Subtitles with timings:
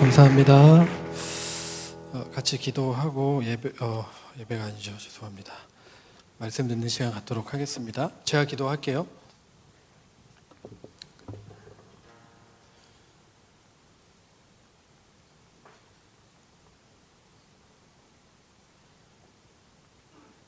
[0.00, 0.86] 감사합니다.
[2.14, 4.96] 어, 같이 기도하고 예배 어, 예배가 아니죠.
[4.96, 5.52] 죄송합니다.
[6.38, 8.10] 말씀 듣는 시간 갖도록 하겠습니다.
[8.24, 9.06] 제가 기도할게요.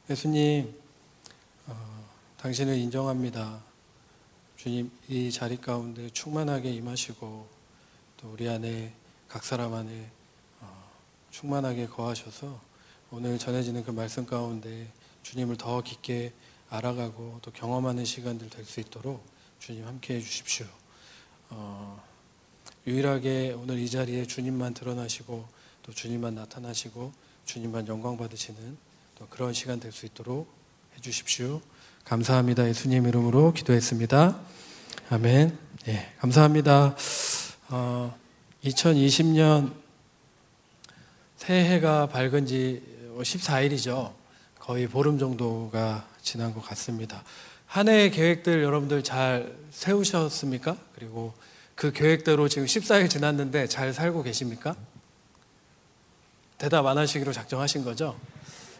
[0.08, 0.74] 예수님,
[1.66, 2.08] 어,
[2.38, 3.62] 당신을 인정합니다.
[4.56, 7.46] 주님, 이 자리 가운데 충만하게 임하시고
[8.16, 9.01] 또 우리 안에
[9.32, 10.10] 각 사람 안에
[10.60, 10.90] 어,
[11.30, 12.60] 충만하게 거하셔서
[13.10, 14.86] 오늘 전해지는 그 말씀 가운데
[15.22, 16.34] 주님을 더 깊게
[16.68, 19.24] 알아가고 또 경험하는 시간들 될 수 있도록
[19.58, 20.66] 주님 함께 해주십시오.
[21.48, 22.02] 어,
[22.86, 25.48] 유일하게 오늘 이 자리에 주님만 드러나시고
[25.82, 27.14] 또 주님만 나타나시고
[27.46, 28.76] 주님만 영광 받으시는
[29.18, 30.52] 또 그런 시간 될 수 있도록
[30.96, 31.62] 해주십시오.
[32.04, 32.68] 감사합니다.
[32.68, 34.38] 예수님 이름으로 기도했습니다.
[35.08, 35.58] 아멘.
[35.88, 36.96] 예, 감사합니다.
[37.70, 38.21] 어,
[38.64, 39.72] 2020년
[41.36, 42.82] 새해가 밝은 지
[43.18, 44.12] 14일이죠.
[44.58, 47.24] 거의 보름 정도가 지난 것 같습니다.
[47.66, 50.76] 한 해의 계획들 여러분들 잘 세우셨습니까?
[50.94, 51.34] 그리고
[51.74, 54.76] 그 계획대로 지금 14일 지났는데 잘 살고 계십니까?
[56.58, 58.16] 대답 안 하시기로 작정하신 거죠?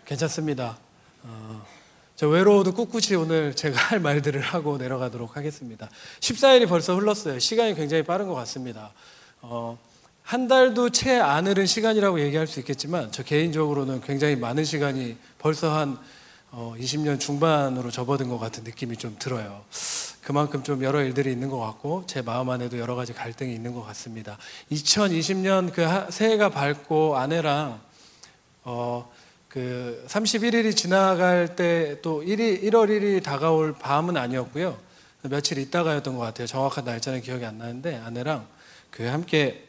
[0.04, 0.78] 괜찮습니다.
[1.24, 1.66] 어,
[2.14, 5.90] 저 외로워도 꿋꿋이 오늘 제가 할 말들을 하고 내려가도록 하겠습니다.
[6.20, 7.40] 14일이 벌써 흘렀어요.
[7.40, 8.92] 시간이 굉장히 빠른 것 같습니다.
[9.42, 9.76] 어,
[10.22, 15.76] 한 달도 채 안 흐른 시간이라고 얘기할 수 있겠지만 저 개인적으로는 굉장히 많은 시간이 벌써
[15.76, 15.98] 한
[16.52, 19.62] 어, 20년 중반으로 접어든 것 같은 느낌이 좀 들어요.
[20.22, 23.82] 그만큼 좀 여러 일들이 있는 것 같고 제 마음 안에도 여러 가지 갈등이 있는 것
[23.86, 24.38] 같습니다.
[24.70, 27.80] 2020년 그 새해가 밝고 아내랑
[28.64, 29.10] 어,
[29.48, 34.78] 그 31일이 지나갈 때 또 1일, 1월 1일이 다가올 밤은 아니었고요.
[35.22, 36.46] 며칠 있다가였던 것 같아요.
[36.46, 38.46] 정확한 날짜는 기억이 안 나는데 아내랑
[38.92, 39.64] 그 함께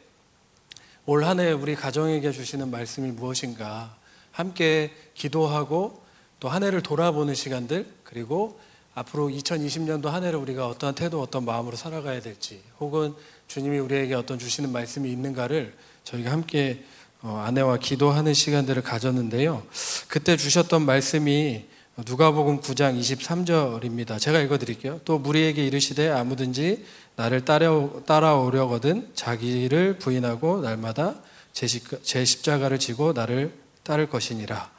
[1.06, 3.96] 올 한해 우리 가정에게 주시는 말씀이 무엇인가
[4.30, 6.04] 함께 기도하고
[6.40, 8.60] 또 한 해를 돌아보는 시간들 그리고
[8.94, 13.14] 앞으로 2020년도 한 해를 우리가 어떠한 태도 어떤 마음으로 살아가야 될지 혹은
[13.48, 16.84] 주님이 우리에게 어떤 주시는 말씀이 있는가를 저희가 함께
[17.22, 19.62] 어, 아내와 기도하는 시간들을 가졌는데요.
[20.06, 21.64] 그때 주셨던 말씀이
[22.06, 24.20] 누가복음 9장 23절입니다.
[24.20, 25.00] 제가 읽어 드릴게요.
[25.06, 26.84] 또 무리에게 이르시되 아무든지
[27.16, 31.14] 나를 따라오 려거든 자기를 부인하고 날마다
[31.52, 33.54] 제 십자가를 지고 나를
[33.84, 34.70] 따를 것이니라.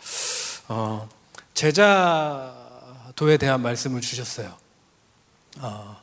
[0.67, 1.07] 어,
[1.53, 4.53] 제자도에 대한 말씀을 주셨어요.
[5.59, 5.97] 어,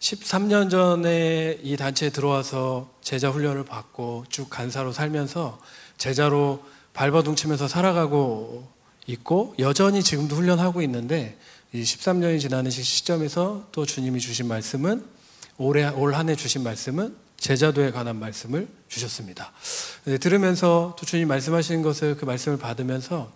[0.00, 5.60] 13년 전에 이 단체에 들어와서 제자 훈련을 받고 쭉 간사로 살면서
[5.96, 8.68] 제자로 발버둥치면서 살아가고
[9.06, 11.38] 있고 여전히 지금도 훈련하고 있는데
[11.72, 15.13] 이 13년이 지나는 시점에서 또 주님이 주신 말씀은
[15.58, 19.52] 올해 올 한 해 주신 말씀은 제자도에 관한 말씀을 주셨습니다.
[20.04, 23.30] 네, 들으면서 또 주님 말씀하시는 것을 그 말씀을 받으면서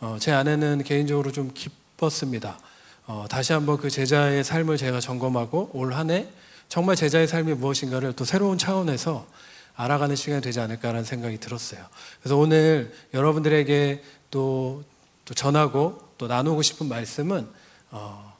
[0.00, 2.58] 어, 제 아내는 개인적으로 좀 기뻤습니다.
[3.06, 6.28] 어, 다시 한번 그 제자의 삶을 제가 점검하고 올 한 해
[6.68, 9.26] 정말 제자의 삶이 무엇인가를 또 새로운 차원에서
[9.74, 11.80] 알아가는 시간이 되지 않을까라는 생각이 들었어요.
[12.20, 14.84] 그래서 오늘 여러분들에게 또,
[15.24, 17.48] 또 전하고 또 나누고 싶은 말씀은
[17.90, 18.36] 어,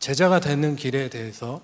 [0.00, 1.62] 제자가 되는 길에 대해서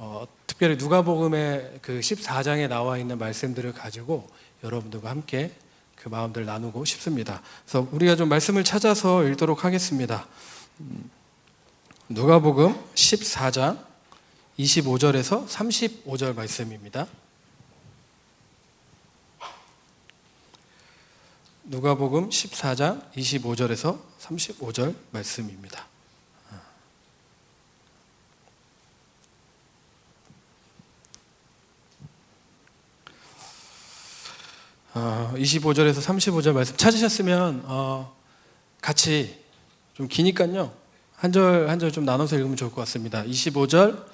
[0.00, 4.28] 어, 특별히 누가복음의 그 14장에 나와 있는 말씀들을 가지고
[4.62, 5.52] 여러분들과 함께
[5.96, 7.42] 그 마음들 나누고 싶습니다.
[7.64, 10.28] 그래서 우리가 좀 말씀을 찾아서 읽도록 하겠습니다.
[10.80, 11.10] 음,
[12.08, 13.84] 누가복음 14장
[14.56, 17.08] 25절에서 35절 말씀입니다.
[21.64, 25.87] 누가복음 14장 25절에서 35절 말씀입니다.
[34.94, 38.14] 25절에서 35절 말씀 찾으셨으면 어,
[38.80, 39.38] 같이
[39.94, 40.72] 좀 기니까요.
[41.16, 43.24] 한 절 한 절 좀 나눠서 읽으면 좋을 것 같습니다.
[43.24, 44.04] 25절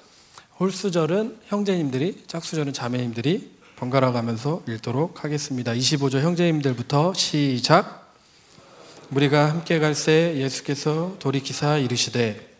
[0.59, 5.73] 홀수절은 형제님들이 짝수절은 자매님들이 번갈아 가면서 읽도록 하겠습니다.
[5.73, 8.13] 25절 형제님들부터 시작.
[9.11, 12.54] 우리가 함께 갈새 예수께서 돌이키사 이르시되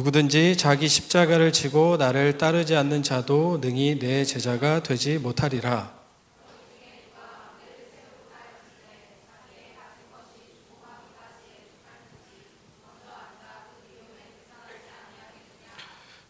[0.00, 5.92] 누구든지 자기 십자가를 지고 나를 따르지 않는 자도 능히 내 제자가 되지 못하리라.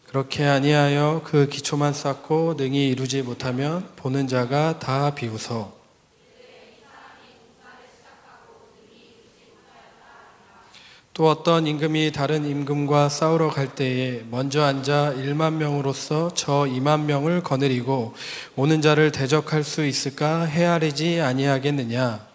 [0.07, 5.80] 그렇게 아니하여 그 기초만 쌓고 능히 이루지 못하면 보는 자가 다 비웃어
[11.13, 17.43] 또 어떤 임금이 다른 임금과 싸우러 갈 때에 먼저 앉아 1만 명으로서 저 2만 명을
[17.43, 18.13] 거느리고
[18.55, 22.31] 오는 자를 대적할 수 있을까 헤아리지 아니하겠느냐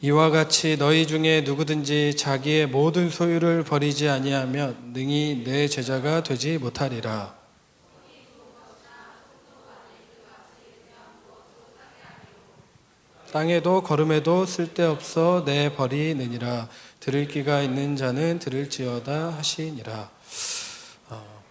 [0.00, 7.37] 이와 같이 너희 중에 누구든지 자기의 모든 소유를 버리지 아니하면 능히 내 제자가 되지 못하리라.
[13.32, 16.68] 땅에도 걸음에도 쓸데없어 내 버리느니라.
[16.98, 20.10] 들을 기가 있는 자는 들을지어다 하시니라.
[21.10, 21.42] 어,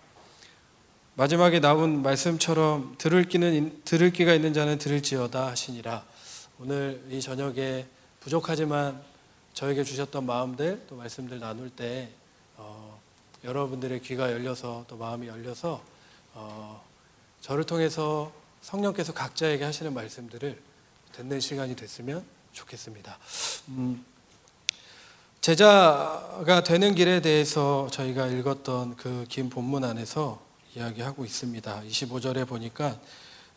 [1.13, 6.03] 마지막에 나온 말씀처럼 들을 기는 들을 기가 있는 자는 들을지어다 하시니라.
[6.59, 7.85] 오늘 이 저녁에
[8.21, 8.99] 부족하지만
[9.53, 12.09] 저에게 주셨던 마음들 또 말씀들 나눌 때
[12.55, 12.99] 어,
[13.43, 15.83] 여러분들의 귀가 열려서 또 마음이 열려서
[16.33, 16.83] 어,
[17.41, 18.31] 저를 통해서
[18.61, 20.66] 성령께서 각자에게 하시는 말씀들을
[21.17, 22.23] 듣는 시간이 됐으면
[22.53, 23.17] 좋겠습니다.
[23.69, 24.05] 음,
[25.41, 30.39] 제자가 되는 길에 대해서 저희가 읽었던 그 긴 본문 안에서
[30.75, 31.81] 이야기하고 있습니다.
[31.89, 32.95] 25절에 보니까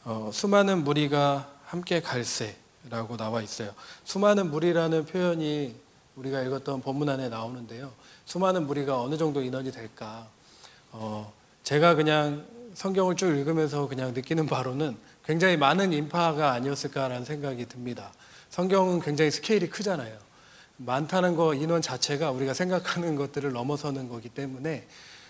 [0.04, 3.72] 어, 수많은 무리가 함께 갈새라고 나와 있어요.
[4.04, 5.74] 수많은 무리라는 표현이
[6.16, 7.92] 우리가 읽었던 본문 안에 나오는데요.
[8.24, 10.26] 수많은 무리가 어느 정도 인원이 될까?
[10.92, 11.30] 어,
[11.62, 14.96] 제가 그냥 성경을 쭉 읽으면서 그냥 느끼는 바로는
[15.30, 18.12] 굉장히 많은 인파가 아니었을까라는 생각이 듭니다.
[18.48, 20.18] 성경은 굉장히 스케일이 크잖아요.
[20.76, 24.88] 많다는 거 인원 자체가 우리가 생각하는 것들을 넘어서는 거기 때문에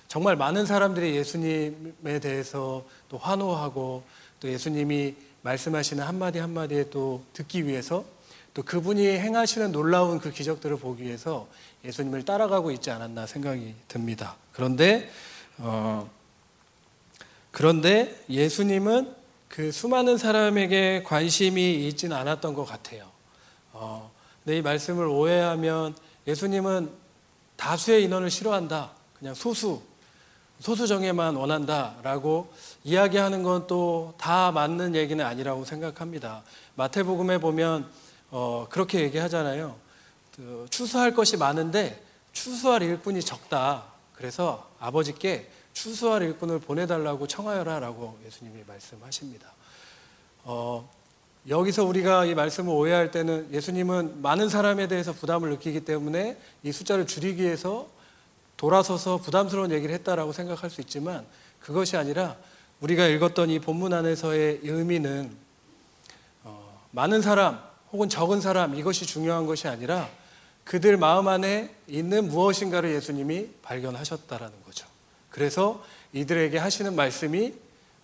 [0.08, 4.02] 정말 많은 사람들이 예수님에 대해서 또 환호하고
[4.40, 8.06] 또 예수님이 말씀하시는 한마디 한마디에 또 듣기 위해서
[8.54, 11.46] 또 그분이 행하시는 놀라운 그 기적들을 보기 위해서
[11.84, 14.36] 예수님을 따라가고 있지 않았나 생각이 듭니다.
[14.52, 15.10] 그런데
[15.58, 16.08] 어,
[17.50, 19.19] 그런데 예수님은
[19.50, 23.10] 그 수많은 사람에게 관심이 있지는 않았던 것 같아요.
[23.72, 24.10] 어,
[24.44, 26.88] 근데 이 말씀을 오해하면 예수님은
[27.56, 28.92] 다수의 인원을 싫어한다.
[29.18, 29.82] 그냥 소수,
[30.60, 32.52] 소수정예만 원한다 라고
[32.84, 36.42] 이야기하는 건 또 다 맞는 얘기는 아니라고 생각합니다.
[36.76, 37.90] 마태복음에 보면
[38.30, 39.74] 어, 그렇게 얘기하잖아요.
[40.36, 42.00] 그, 추수할 것이 많은데
[42.32, 43.82] 추수할 일꾼이 적다.
[44.14, 49.52] 그래서 아버지께 추수할 일꾼을 보내달라고 청하여라라고 예수님이 말씀하십니다.
[50.44, 50.88] 어,
[51.48, 57.06] 여기서 우리가 이 말씀을 오해할 때는 예수님은 많은 사람에 대해서 부담을 느끼기 때문에 이 숫자를
[57.06, 57.88] 줄이기 위해서
[58.56, 61.26] 돌아서서 부담스러운 얘기를 했다라고 생각할 수 있지만
[61.60, 62.36] 그것이 아니라
[62.80, 65.34] 우리가 읽었던 이 본문 안에서의 의미는
[66.44, 67.62] 어, 많은 사람
[67.92, 70.08] 혹은 적은 사람 이것이 중요한 것이 아니라
[70.64, 74.86] 그들 마음 안에 있는 무엇인가를 예수님이 발견하셨다라는 거죠.
[75.30, 75.82] 그래서
[76.12, 77.54] 이들에게 하시는 말씀이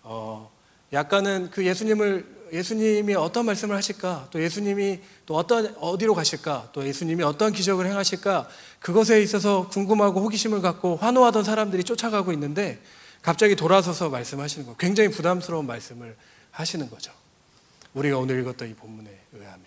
[0.02, 0.50] 어,
[0.93, 4.28] 약간은 그 예수님을 예수님이 어떤 말씀을 하실까?
[4.31, 6.70] 또 예수님이 또 어떤 어디로 가실까?
[6.73, 8.49] 또 예수님이 어떤 기적을 행하실까?
[8.78, 12.81] 그것에 있어서 궁금하고 호기심을 갖고 환호하던 사람들이 쫓아가고 있는데
[13.23, 14.76] 갑자기 돌아서서 말씀하시는 거.
[14.76, 16.17] 굉장히 부담스러운 말씀을
[16.52, 17.12] 하시는 거죠.
[17.94, 19.64] 우리가 오늘 읽었던 이 본문에 의하면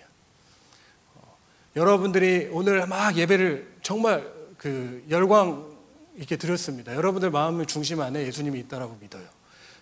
[1.16, 1.38] 어,
[1.76, 4.26] 여러분들이 오늘 막 예배를 정말
[4.58, 5.69] 그 열광
[6.20, 6.96] 있게 드렸습니다.
[6.96, 9.24] 여러분들 마음의 중심 안에 예수님이 있다라고 믿어요.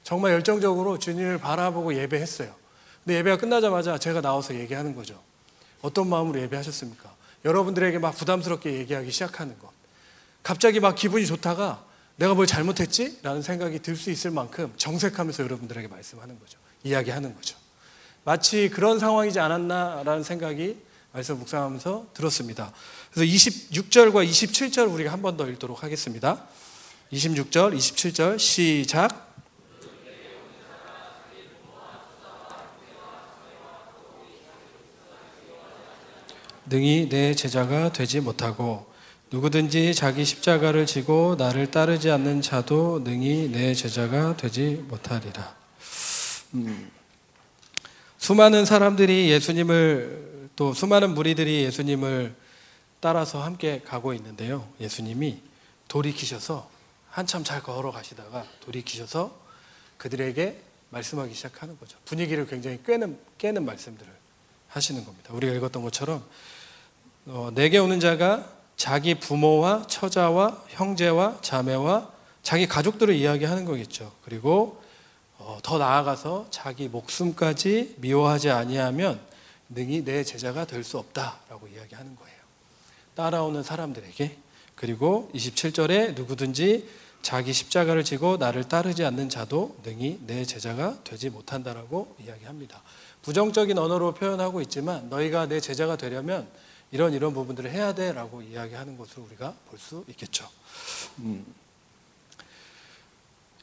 [0.03, 2.53] 정말 열정적으로 주님을 바라보고 예배했어요.
[3.03, 5.19] 근데 예배가 끝나자마자 제가 나와서 얘기하는 거죠.
[5.81, 7.15] 어떤 마음으로 예배하셨습니까?
[7.45, 9.69] 여러분들에게 막 부담스럽게 얘기하기 시작하는 것.
[10.43, 11.83] 갑자기 막 기분이 좋다가
[12.17, 13.19] 내가 뭘 잘못했지?
[13.21, 16.57] 라는 생각이 들 수 있을 만큼 정색하면서 여러분들에게 말씀하는 거죠.
[16.83, 17.57] 이야기하는 거죠.
[18.23, 20.77] 마치 그런 상황이지 않았나라는 생각이
[21.13, 22.71] 말씀 묵상하면서 들었습니다.
[23.13, 26.43] 그래서 26절과 27절 우리가 한 번 더 읽도록 하겠습니다.
[27.11, 29.27] 26절, 27절 시작.
[36.69, 38.85] 능히 내 제자가 되지 못하고
[39.31, 45.55] 누구든지 자기 십자가를 지고 나를 따르지 않는 자도 능히 내 제자가 되지 못하리라.
[46.55, 46.89] 음,
[48.17, 52.35] 수많은 사람들이 예수님을 또 수많은 무리들이 예수님을
[52.99, 54.67] 따라서 함께 가고 있는데요.
[54.79, 55.41] 예수님이
[55.87, 56.69] 돌이키셔서
[57.09, 59.35] 한참 잘 걸어가시다가 돌이키셔서
[59.97, 61.97] 그들에게 말씀하기 시작하는 거죠.
[62.05, 64.11] 분위기를 굉장히 깨는, 깨는 말씀들을
[64.69, 65.33] 하시는 겁니다.
[65.33, 66.23] 우리가 읽었던 것처럼
[67.25, 72.11] 어, 내게 오는 자가 자기 부모와 처자와 형제와 자매와
[72.43, 74.13] 자기 가족들을 이야기하는 거겠죠.
[74.23, 74.81] 그리고
[75.37, 79.19] 어, 더 나아가서 자기 목숨까지 미워하지 아니하면
[79.69, 82.36] 능히 내 제자가 될 수 없다라고 이야기하는 거예요.
[83.17, 84.37] 따라오는 사람들에게
[84.75, 86.87] 그리고 27절에 누구든지
[87.23, 92.79] 자기 십자가를 지고 나를 따르지 않는 자도 능히 내 제자가 되지 못한다라고 이야기합니다.
[93.23, 96.47] 부정적인 언어로 표현하고 있지만 너희가 내 제자가 되려면
[96.91, 100.47] 이런 이런 부분들을 해야 돼라고 이야기하는 것을 우리가 볼 수 있겠죠.
[101.19, 101.43] 음.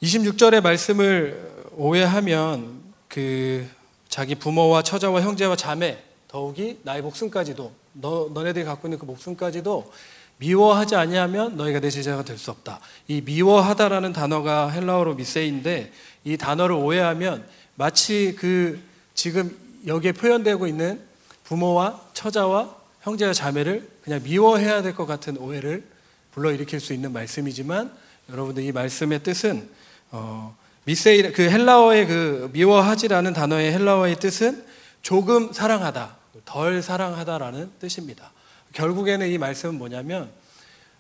[0.02, 3.66] 26절의 말씀을 오해하면 그
[4.08, 9.90] 자기 부모와 처자와 형제와 자매 더욱이 나의 목숨까지도 너 너네들이 갖고 있는 그 목숨까지도
[10.38, 12.80] 미워하지 아니하면 너희가 내 제자가 될 수 없다.
[13.08, 15.92] 이 미워하다라는 단어가 헬라어로 미세인데
[16.24, 17.46] 이 단어를 오해하면
[17.76, 18.80] 마치 그
[19.14, 21.00] 지금 여기에 표현되고 있는
[21.44, 25.84] 부모와 처자와 형제와 자매를 그냥 미워해야 될 것 같은 오해를
[26.32, 27.92] 불러일으킬 수 있는 말씀이지만
[28.30, 29.68] 여러분들 이 말씀의 뜻은
[30.10, 34.64] 어, 미세이 그 헬라어의 그 미워하지라는 단어의 헬라어의 뜻은
[35.02, 38.33] 조금 사랑하다, 덜 사랑하다라는 뜻입니다.
[38.73, 40.31] 결국에는 이 말씀은 뭐냐면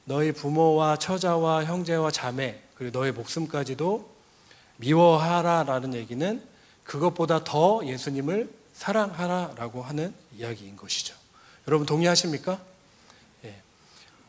[0.04, 4.08] 너희 부모와 처자와 형제와 자매 그리고 너의 목숨까지도
[4.76, 6.42] 미워하라라는 얘기는
[6.84, 11.14] 그것보다 더 예수님을 사랑하라라고 하는 이야기인 것이죠.
[11.66, 12.60] 여러분 동의하십니까?
[13.44, 13.54] 예.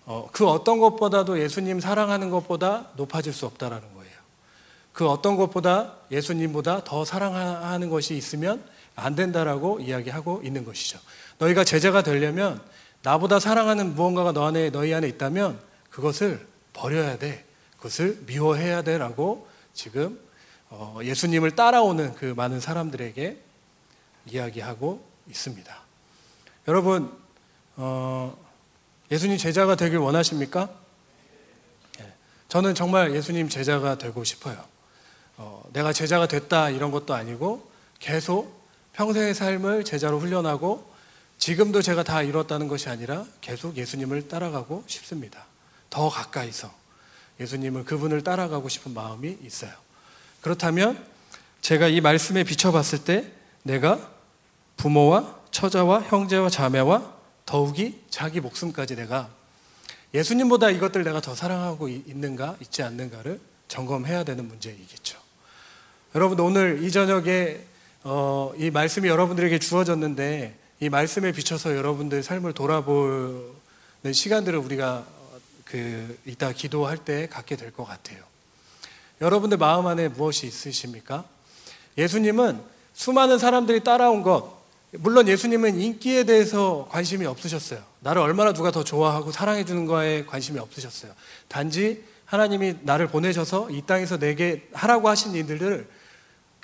[0.06, 4.16] 어, 그 어떤 것보다도 예수님 사랑하는 것보다 높아질 수 없다라는 거예요.
[4.94, 8.64] 그 어떤 것보다 예수님보다 더 사랑하는 것이 있으면
[8.96, 11.00] 안 된다라고 이야기하고 있는 것이죠.
[11.38, 12.62] 너희가 제자가 되려면
[13.02, 15.60] 나보다 사랑하는 무언가가 너 안에 너희 안에 있다면
[15.90, 17.46] 그것을 버려야 돼.
[17.78, 20.20] 그것을 미워해야 돼라고 지금
[20.70, 23.38] 어, 예수님을 따라오는 그 많은 사람들에게
[24.28, 25.75] 이야기하고 있습니다.
[26.68, 27.12] 여러분
[27.75, 28.36] 어,
[29.12, 30.70] 예수님 제자가 되길 원하십니까?
[32.00, 32.14] 예,
[32.48, 34.64] 저는 정말 예수님 제자가 되고 싶어요.
[35.38, 38.55] 어, 내가 제자가 됐다 이런 것도 아니고 계속
[38.96, 40.90] 평생의 삶을 제자로 훈련하고
[41.38, 45.46] 지금도 제가 다 이뤘다는 것이 아니라 계속 예수님을 따라가고 싶습니다.
[45.90, 46.74] 더 가까이서
[47.40, 49.72] 예수님을 그분을 따라가고 싶은 마음이 있어요.
[50.42, 51.06] 그렇다면
[51.60, 53.32] 제가 이 말씀에 비춰봤을 때
[53.64, 54.10] 내가
[54.78, 57.14] 부모와 처자와 형제와 자매와
[57.46, 59.30] 더욱이 자기 목숨까지 내가
[60.14, 65.20] 예수님보다 이것들 내가 더 사랑하고 있는가 있지 않는가를 점검해야 되는 문제이겠죠.
[66.14, 67.75] 여러분 오늘 이 저녁에
[68.08, 75.08] 어, 이 말씀이 여러분들에게 주어졌는데 이 말씀에 비춰서 여러분들 삶을 돌아보는 시간들을 우리가
[75.66, 78.20] 그 이따 기도할 때 갖게 될 것 같아요.
[79.22, 81.26] 여러분들 마음 안에 무엇이 있으십니까?
[81.98, 82.62] 예수님은
[82.94, 84.56] 수많은 사람들이 따라온 것,
[84.92, 87.82] 물론 예수님은 인기에 대해서 관심이 없으셨어요.
[88.02, 91.12] 나를 얼마나 누가 더 좋아하고 사랑해 주는 거에 관심이 없으셨어요.
[91.48, 95.88] 단지 하나님이 나를 보내셔서 이 땅에서 내게 하라고 하신 일들을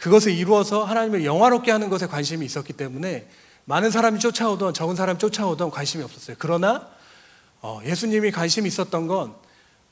[0.01, 3.27] 그것을 이루어서 하나님을 영화롭게 하는 것에 관심이 있었기 때문에
[3.65, 6.35] 많은 사람이 쫓아오던 적은 사람이 쫓아오던 관심이 없었어요.
[6.39, 6.87] 그러나
[7.61, 9.35] 어, 예수님이 관심이 있었던 건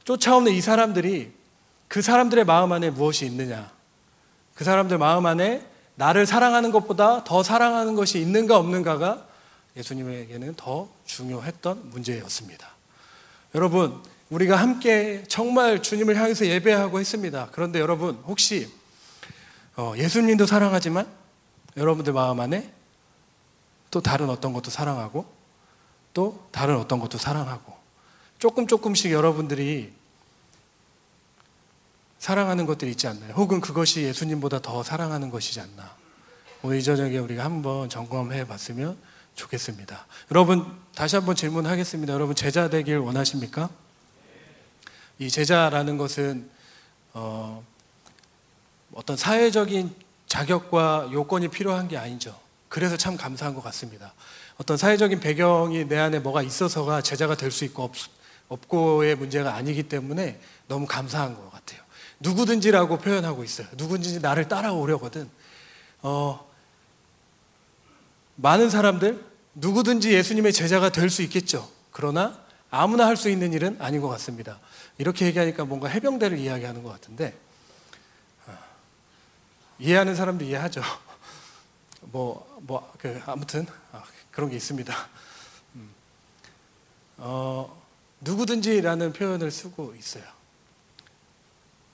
[0.06, 1.32] 쫓아오는 이 사람들이
[1.88, 3.72] 그 사람들의 마음 안에 무엇이 있느냐.
[4.56, 5.64] 그 사람들 마음 안에
[5.94, 9.28] 나를 사랑하는 것보다 더 사랑하는 것이 있는가 없는가가
[9.78, 12.68] 예수님에게는 더 중요했던 문제였습니다.
[13.54, 14.02] 여러분,
[14.32, 17.50] 우리가 함께 정말 주님을 향해서 예배하고 했습니다.
[17.52, 18.79] 그런데 여러분, 혹시
[19.80, 21.08] 어, 예수님도 사랑하지만
[21.78, 22.70] 여러분들 마음 안에
[23.90, 25.26] 또 다른 어떤 것도 사랑하고
[26.14, 27.74] 또 다른 어떤 것도 사랑하고
[28.40, 29.94] 조금 조금씩 여러분들이
[32.18, 33.34] 사랑하는 것들이 있지 않나요?
[33.36, 35.96] 혹은 그것이 예수님보다 더 사랑하는 것이지 않나.
[36.62, 38.98] 오늘 이 저녁에 우리가 한번 점검해 봤으면
[39.36, 40.06] 좋겠습니다.
[40.32, 42.12] 여러분, 다시 한번 질문하겠습니다.
[42.12, 43.70] 여러분, 제자 되길 원하십니까?
[45.20, 46.50] 이 제자라는 것은,
[47.14, 47.64] 어,
[48.94, 49.94] 어떤 사회적인
[50.28, 52.38] 자격과 요건이 필요한 게 아니죠.
[52.68, 54.14] 그래서 참 감사한 것 같습니다.
[54.58, 57.94] 어떤 사회적인 배경이 내 안에 뭐가 있어서가 제자가 될 수 있고 없,
[58.50, 61.82] 없고의 문제가 아니기 때문에 너무 감사한 것 같아요.
[62.20, 63.68] 누구든지라고 표현하고 있어요.
[63.74, 65.30] 누구든지 나를 따라오려거든.
[66.02, 66.46] 어,
[68.36, 69.24] 많은 사람들
[69.56, 71.70] 누구든지 예수님의 제자가 될 수 있겠죠.
[71.92, 74.60] 그러나 아무나 할 수 있는 일은 아닌 것 같습니다.
[74.98, 77.49] 이렇게 얘기하니까 뭔가 해병대를 이야기하는 것 같은데 어,
[79.80, 80.82] 이해하는 사람도 이해하죠.
[82.02, 84.94] 뭐, 뭐, 그, 아무튼, 아, 그런 게 있습니다.
[85.76, 85.90] 음.
[87.18, 87.82] 어,
[88.22, 90.24] 누구든지라는 표현을 쓰고 있어요.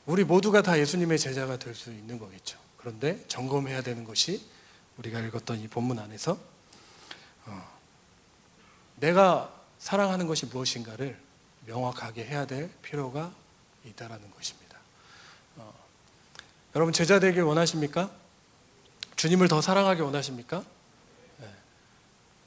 [0.05, 2.59] 우리 모두가 다 예수님의 제자가 될 수 있는 거겠죠.
[2.77, 4.45] 그런데 점검해야 되는 것이
[4.97, 6.37] 우리가 읽었던 이 본문 안에서
[7.45, 7.79] 어,
[8.97, 11.19] 내가 사랑하는 것이 무엇인가를
[11.65, 13.33] 명확하게 해야 될 필요가
[13.83, 14.64] 있다라는 것입니다.
[16.75, 18.11] 어, 여러분 제자 되길 원하십니까?
[19.15, 20.63] 주님을 더 사랑하기 원하십니까?
[21.39, 21.47] 네.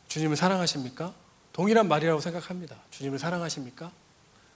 [0.09, 1.15] 주님을 사랑하십니까?
[1.53, 2.77] 동일한 말이라고 생각합니다.
[2.91, 3.91] 주님을 사랑하십니까?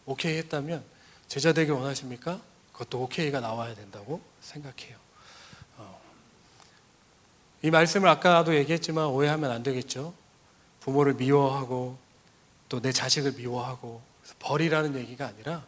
[0.04, 0.84] 오케이 했다면
[1.26, 2.40] 제자 되길 원하십니까?
[2.72, 4.96] 그것도 오케이가 나와야 된다고 생각해요.
[5.78, 6.00] 어.
[7.62, 10.14] 이 말씀을 아까도 얘기했지만 오해하면 안 되겠죠.
[10.80, 11.98] 부모를 미워하고
[12.68, 14.02] 또 내 자식을 미워하고
[14.38, 15.64] 버리라는 얘기가 아니라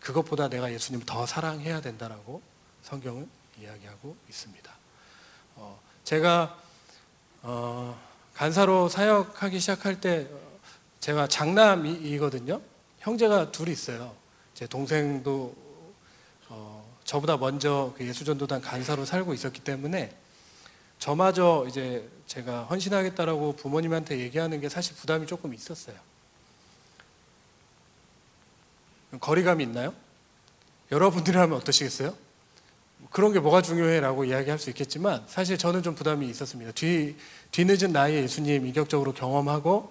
[0.00, 2.40] 그것보다 내가 예수님을 더 사랑해야 된다라고
[2.86, 3.28] 성경은
[3.60, 4.72] 이야기하고 있습니다.
[5.56, 6.56] 어, 제가
[7.42, 8.00] 어,
[8.34, 10.28] 간사로 사역하기 시작할 때
[11.00, 12.60] 제가 장남이거든요.
[13.00, 14.14] 형제가 둘이 있어요.
[14.54, 15.56] 제 동생도
[16.48, 20.16] 어, 저보다 먼저 그 예수전도단 간사로 살고 있었기 때문에
[21.00, 25.96] 저마저 이제 제가 헌신하겠다라고 부모님한테 얘기하는 게 사실 부담이 조금 있었어요.
[29.18, 29.92] 거리감이 있나요?
[30.92, 32.25] 여러분들이라면 어떠시겠어요?
[33.16, 36.72] 그런 게 뭐가 중요해라고 이야기할 수 있겠지만 사실 저는 좀 부담이 있었습니다.
[36.72, 37.16] 뒤,
[37.50, 39.90] 뒤늦은 나이에 예수님 인격적으로 경험하고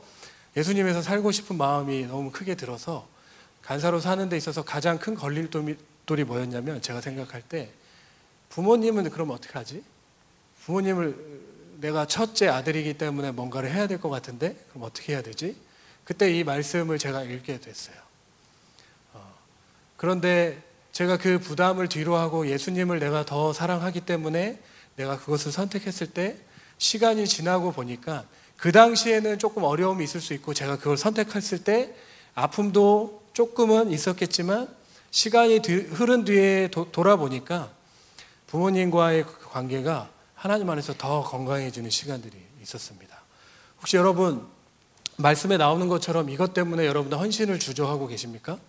[0.55, 3.07] 예수님에서 살고 싶은 마음이 너무 크게 들어서
[3.63, 7.71] 간사로 사는 데 있어서 가장 큰 걸림돌이 뭐였냐면 제가 생각할 때
[8.49, 9.83] 부모님은 그럼 어떻게 하지?
[10.65, 11.17] 부모님을
[11.81, 15.57] 내가 첫째 아들이기 때문에 뭔가를 해야 될 것 같은데 그럼 어떻게 해야 되지?
[16.03, 17.95] 그때 이 말씀을 제가 읽게 됐어요.
[19.13, 19.33] 어,
[19.97, 20.61] 그런데
[20.95, 24.57] 제가 그 부담을 뒤로 하고 예수님을 내가 더 사랑하기 때문에
[24.95, 26.37] 내가 그것을 선택했을 때
[26.77, 28.23] 시간이 지나고 보니까
[28.55, 31.93] 그 당시에는 조금 어려움이 있을 수 있고 제가 그걸 선택했을 때
[32.33, 34.73] 아픔도 조금은 있었겠지만
[35.11, 37.71] 시간이 흐른 뒤에 도, 돌아보니까
[38.47, 43.21] 부모님과의 그 관계가 하나님 안에서 더 건강해지는 시간들이 있었습니다.
[43.79, 44.47] 혹시 여러분
[45.17, 48.59] 말씀에 나오는 것처럼 이것 때문에 여러분들 헌신을 주저하고 계십니까?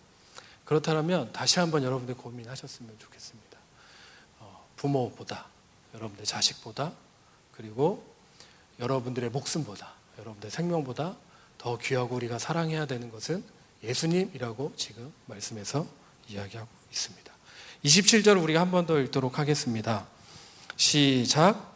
[0.67, 3.59] 그렇다면 다시 한번 여러분들 고민하셨으면 좋겠습니다.
[4.41, 5.47] 어, 부모보다
[5.95, 6.93] 여러분들 자식보다
[7.53, 8.05] 그리고
[8.79, 11.17] 여러분들의 목숨보다 여러분들 생명보다
[11.57, 13.43] 더 귀하고 우리가 사랑해야 되는 것은
[13.83, 15.87] 예수님이라고 지금 말씀에서
[16.29, 17.33] 이야기하고 있습니다.
[17.85, 20.07] 27절 우리가 한 번 더 읽도록 하겠습니다.
[20.77, 21.75] 시작.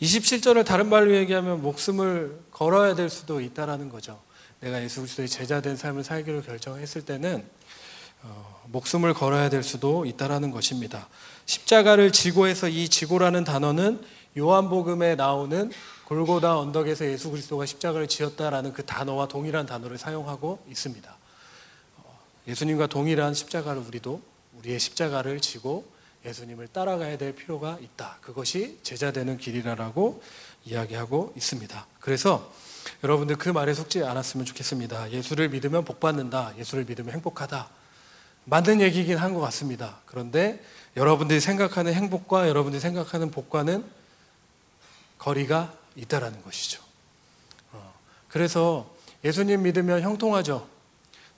[0.00, 4.20] 27절을 다른 말로 얘기하면 목숨을 걸어야 될 수도 있다라는 거죠.
[4.60, 7.44] 내가 예수 그리스도의 제자된 삶을 살기로 결정했을 때는
[8.22, 11.08] 어, 목숨을 걸어야 될 수도 있다라는 것입니다.
[11.46, 14.00] 십자가를 지고해서 이 지고라는 단어는
[14.36, 15.70] 요한복음에 나오는
[16.04, 21.16] 골고다 언덕에서 예수 그리스도가 십자가를 지었다라는 그 단어와 동일한 단어를 사용하고 있습니다.
[21.98, 24.20] 어, 예수님과 동일한 십자가를 우리도
[24.58, 25.90] 우리의 십자가를 지고
[26.26, 28.18] 예수님을 따라가야 될 필요가 있다.
[28.20, 30.22] 그것이 제자되는 길이라고
[30.64, 31.86] 이야기하고 있습니다.
[32.00, 32.52] 그래서
[33.04, 35.10] 여러분들 그 말에 속지 않았으면 좋겠습니다.
[35.12, 36.52] 예수를 믿으면 복 받는다.
[36.58, 37.68] 예수를 믿으면 행복하다.
[38.44, 39.98] 맞는 얘기긴 한 것 같습니다.
[40.06, 40.62] 그런데
[40.96, 43.84] 여러분들이 생각하는 행복과 여러분들이 생각하는 복과는
[45.18, 46.82] 거리가 있다라는 것이죠.
[47.72, 47.92] 어,
[48.28, 48.88] 그래서
[49.24, 50.68] 예수님 믿으면 형통하죠.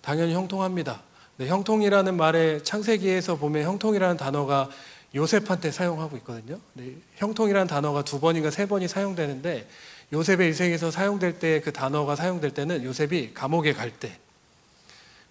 [0.03, 1.03] 당연히 형통합니다.
[1.39, 4.69] 네, 형통이라는 말에 창세기에서 보면 형통이라는 단어가
[5.15, 6.59] 요셉한테 사용하고 있거든요.
[6.75, 9.69] 네, 형통이라는 단어가 두 번인가 세 번이 사용되는데
[10.13, 14.19] 요셉의 일생에서 사용될 때 그 단어가 사용될 때는 요셉이 감옥에 갈 때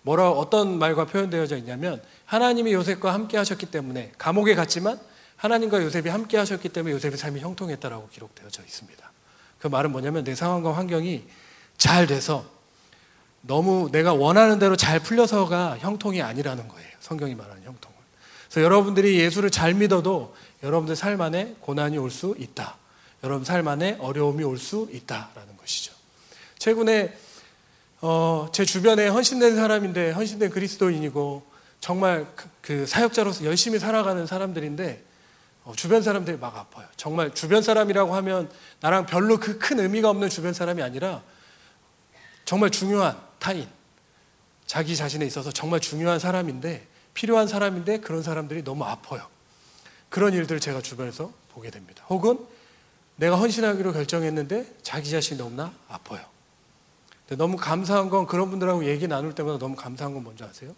[0.01, 4.97] 뭐라 어떤 말과 표현되어져 있냐면 하나님이 요셉과 함께 하셨기 때문에 감옥에 갔지만
[5.35, 9.11] 하나님과 요셉이 함께 하셨기 때문에 요셉의 삶이 형통했다라고 기록되어져 있습니다.
[9.59, 11.25] 그 말은 뭐냐면 내 상황과 환경이
[11.77, 12.45] 잘 돼서
[13.41, 16.87] 너무 내가 원하는 대로 잘 풀려서가 형통이 아니라는 거예요.
[16.99, 17.97] 성경이 말하는 형통은.
[18.49, 22.77] 그래서 여러분들이 예수를 잘 믿어도 여러분들 삶 안에 고난이 올 수 있다.
[23.23, 25.93] 여러분 삶 안에 어려움이 올 수 있다라는 것이죠.
[26.59, 27.15] 최근에
[28.01, 31.43] 어, 제 주변에 헌신된 사람인데 헌신된 그리스도인이고
[31.79, 35.03] 정말 그, 그 사역자로서 열심히 살아가는 사람들인데
[35.63, 36.85] 어, 주변 사람들이 막 아파요.
[36.95, 38.49] 정말 주변 사람이라고 하면
[38.81, 41.21] 나랑 별로 그 큰 의미가 없는 주변 사람이 아니라
[42.45, 43.67] 정말 중요한 타인,
[44.65, 49.25] 자기 자신에 있어서 정말 중요한 사람인데 필요한 사람인데 그런 사람들이 너무 아파요.
[50.09, 52.05] 그런 일들을 제가 주변에서 보게 됩니다.
[52.09, 52.39] 혹은
[53.15, 56.23] 내가 헌신하기로 결정했는데 자기 자신이 너무나 아파요.
[57.29, 60.73] 너무 감사한 건 그런 분들하고 얘기 나눌 때마다 너무 감사한 건 뭔지 아세요?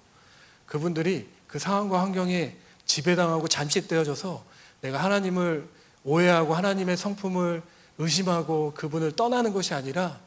[0.65, 4.43] 그분들이 그 상황과 환경에 지배당하고 잠식되어져서
[4.82, 5.67] 내가 하나님을
[6.04, 7.62] 오해하고 하나님의 성품을
[7.98, 10.19] 의심하고 그분을 떠나는 것이 아니라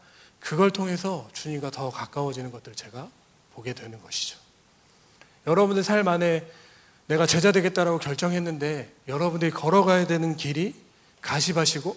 [0.42, 3.08] 그걸 통해서 주님과 더 가까워지는 것들을 제가
[3.54, 4.38] 보게 되는 것이죠.
[5.46, 6.46] 여러분들 삶 안에
[7.06, 10.74] 내가 제자 되겠다라고 결정했는데 여러분들이 걸어가야 되는 길이
[11.20, 11.96] 가시밭이고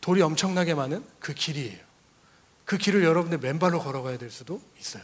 [0.00, 1.78] 돌이 엄청나게 많은 그 길이에요.
[2.64, 5.02] 그 길을 여러분들 맨발로 걸어가야 될 수도 있어요.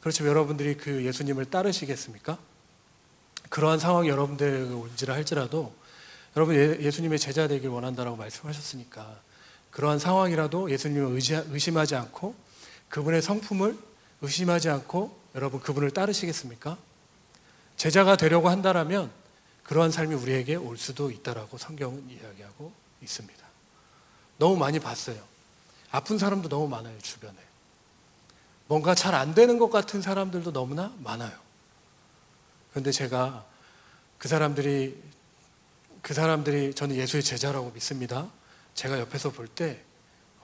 [0.00, 2.38] 그렇지만 여러분들이 그 예수님을 따르시겠습니까?
[3.50, 5.74] 그러한 상황이 여러분들 온지라 할지라도
[6.36, 9.27] 여러분 예, 예수님의 제자 되길 원한다라고 말씀하셨으니까
[9.70, 11.18] 그러한 상황이라도 예수님을
[11.50, 12.34] 의심하지 않고
[12.88, 13.78] 그분의 성품을
[14.22, 16.76] 의심하지 않고 여러분 그분을 따르시겠습니까?
[17.76, 19.10] 제자가 되려고 한다라면
[19.62, 23.46] 그러한 삶이 우리에게 올 수도 있다라고 성경은 이야기하고 있습니다.
[24.38, 25.22] 너무 많이 봤어요.
[25.90, 27.36] 아픈 사람도 너무 많아요, 주변에.
[28.66, 31.32] 뭔가 잘 안 되는 것 같은 사람들도 너무나 많아요.
[32.70, 33.44] 그런데 제가
[34.18, 35.00] 그 사람들이
[36.02, 38.28] 그 사람들이 저는 예수의 제자라고 믿습니다.
[38.78, 39.82] 제가 옆에서 볼 때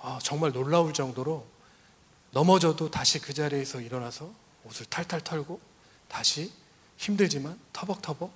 [0.00, 1.46] 아, 정말 놀라울 정도로
[2.32, 4.28] 넘어져도 다시 그 자리에서 일어나서
[4.64, 5.60] 옷을 탈탈 털고
[6.08, 6.52] 다시
[6.96, 8.32] 힘들지만 터벅터벅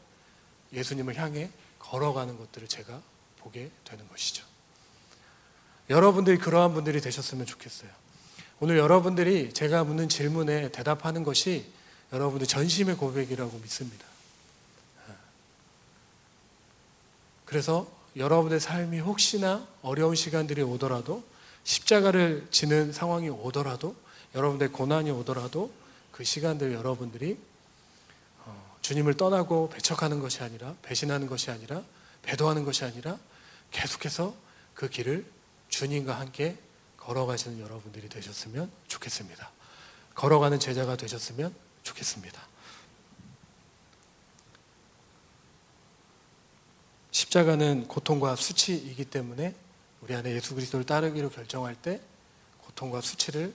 [0.73, 3.03] 예수님을 향해 걸어가는 것들을 제가
[3.39, 4.47] 보게 되는 것이죠.
[5.91, 7.91] 여러분들이 그러한 분들이 되셨으면 좋겠어요.
[8.61, 11.73] 오늘 여러분들이 제가 묻는 질문에 대답하는 것이
[12.13, 14.07] 여러분들 전심의 고백이라고 믿습니다.
[17.45, 21.25] 그래서 여러분의 삶이 혹시나 어려운 시간들이 오더라도
[21.65, 23.95] 십자가를 지는 상황이 오더라도
[24.35, 25.73] 여러분들 고난이 오더라도
[26.13, 27.39] 그 시간들 여러분들이
[28.45, 31.83] 어, 주님을 떠나고 배척하는 것이 아니라 배신하는 것이 아니라
[32.23, 33.19] 배도하는 것이 아니라
[33.71, 34.35] 계속해서
[34.75, 35.25] 그 길을
[35.69, 36.57] 주님과 함께
[36.97, 39.51] 걸어가시는 여러분들이 되셨으면 좋겠습니다.
[40.15, 42.43] 걸어가는 제자가 되셨으면 좋겠습니다.
[47.19, 49.53] 십자가는 고통과 수치이기 때문에
[50.03, 52.01] 우리 안에 예수 그리스도를 따르기로 결정할 때
[52.65, 53.53] 고통과 수치를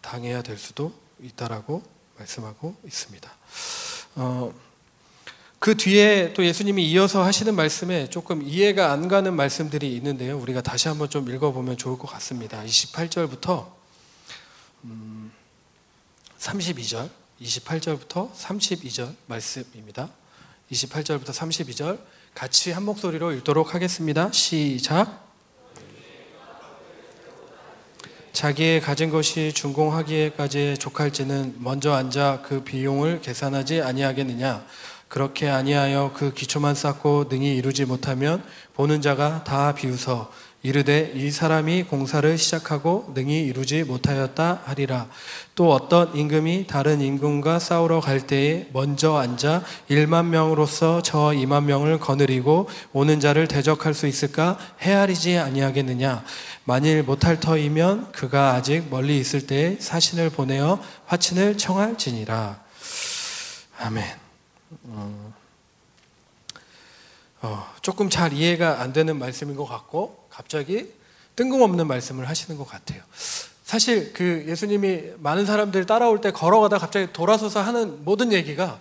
[0.00, 0.92] 당해야 될 수도
[1.22, 1.84] 있다라고
[2.18, 3.32] 말씀하고 있습니다.
[4.16, 4.52] 어,
[5.60, 10.36] 그 뒤에 또 예수님이 이어서 하시는 말씀에 조금 이해가 안 가는 말씀들이 있는데요.
[10.38, 12.60] 우리가 다시 한번 좀 읽어보면 좋을 것 같습니다.
[12.64, 13.70] 28절부터
[14.82, 15.30] 음,
[16.40, 17.08] 32절,
[17.40, 20.10] 28절부터 32절 말씀입니다.
[20.72, 24.30] 28절부터 32절 같이 한 목소리로 읽도록 하겠습니다.
[24.30, 25.24] 시작.
[28.34, 34.66] 자기의 가진 것이 준공하기에까지 족할지는 먼저 앉아 그 비용을 계산하지 아니하겠느냐
[35.08, 38.44] 그렇게 아니하여 그 기초만 쌓고 능히 이루지 못하면
[38.74, 40.30] 보는 자가 다 비웃어
[40.66, 45.06] 이르되 이 사람이 공사를 시작하고 능히 이루지 못하였다 하리라.
[45.54, 52.00] 또 어떤 임금이 다른 임금과 싸우러 갈 때에 먼저 앉아 1만 명으로서 저 2만 명을
[52.00, 56.24] 거느리고 오는 자를 대적할 수 있을까 헤아리지 아니하겠느냐.
[56.64, 62.60] 만일 못할 터이면 그가 아직 멀리 있을 때에 사신을 보내어 화친을 청할지니라.
[63.78, 64.04] 아멘.
[64.88, 65.32] 어,
[67.42, 70.92] 어, 조금 잘 이해가 안 되는 말씀인 것 같고 갑자기
[71.34, 73.02] 뜬금없는 말씀을 하시는 것 같아요.
[73.64, 78.78] 사실 그 예수님이 많은 사람들 따라올 때 걸어가다 갑자기 돌아서서 하는 모든 얘기가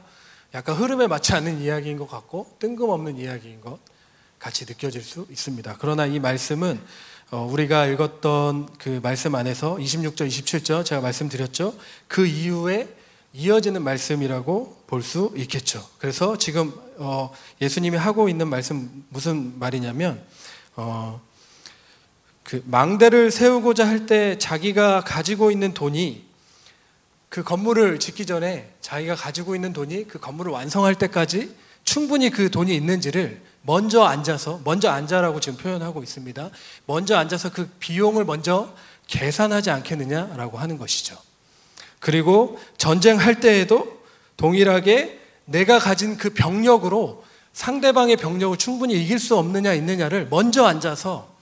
[0.53, 3.79] 약간 흐름에 맞지 않는 이야기인 것 같고 뜬금없는 이야기인 것
[4.37, 5.77] 같이 느껴질 수 있습니다.
[5.79, 6.79] 그러나 이 말씀은
[7.31, 11.73] 어, 우리가 읽었던 그 말씀 안에서 26절, 27절 제가 말씀드렸죠.
[12.07, 12.93] 그 이후에
[13.33, 15.87] 이어지는 말씀이라고 볼 수 있겠죠.
[15.99, 20.21] 그래서 지금 어, 예수님이 하고 있는 말씀 무슨 말이냐면
[20.75, 21.21] 어,
[22.45, 26.23] 그 망대를 세우고자 할 때 자기가 가지고 있는 돈이
[27.27, 31.53] 그 건물을 짓기 전에 자기가 가지고 있는 돈이 그 건물을 완성할 때까지
[31.83, 36.51] 충분히 그 돈이 있는지를 먼저 앉아서 먼저 앉아라고 지금 표현하고 있습니다.
[36.85, 38.71] 먼저 앉아서 그 비용을 먼저
[39.07, 41.17] 계산하지 않겠느냐라고 하는 것이죠.
[41.99, 44.01] 그리고 전쟁할 때에도
[44.37, 51.34] 동일하게 내가 가진 그 병력으로 상대방의 병력을 충분히 이길 수 없느냐 있느냐를 먼저 앉아서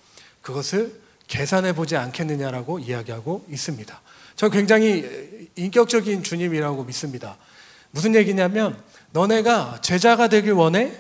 [0.44, 4.00] 그것을 계산해 보지 않겠느냐라고 이야기하고 있습니다.
[4.36, 7.38] 저 굉장히 인격적인 주님이라고 믿습니다.
[7.92, 8.78] 무슨 얘기냐면
[9.12, 10.92] 너네가 제자가 되길 원해?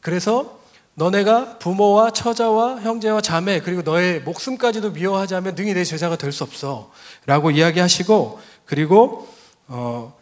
[0.00, 0.60] 그래서
[0.94, 6.92] 너네가 부모와 처자와 형제와 자매 그리고 너의 목숨까지도 미워하자면 능히 내 제자가 될 수 없어.
[7.24, 9.26] 라고 이야기하시고 그리고
[9.68, 10.14] 어,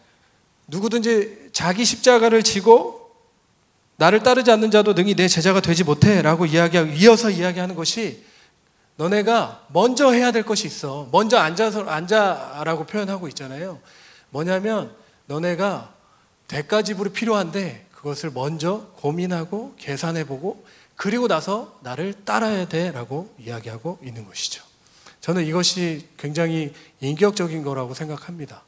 [0.69, 3.11] 누구든지 자기 십자가를 지고
[3.97, 6.23] 나를 따르지 않는 자도 능히 내 제자가 되지 못해.
[6.23, 8.30] 라고 이야기하고 이어서 이야기하는 것이
[9.01, 11.09] 너네가 먼저 해야 될 것이 있어.
[11.11, 13.81] 먼저 앉아서 앉아라고 표현하고 있잖아요.
[14.29, 15.95] 뭐냐면 너네가
[16.47, 24.27] 대가 지불이 필요한데 그것을 먼저 고민하고 계산해 보고 그리고 나서 나를 따라야 돼라고 이야기하고 있는
[24.27, 24.63] 것이죠.
[25.23, 28.63] 저는 이것이 굉장히 인격적인 거라고 생각합니다.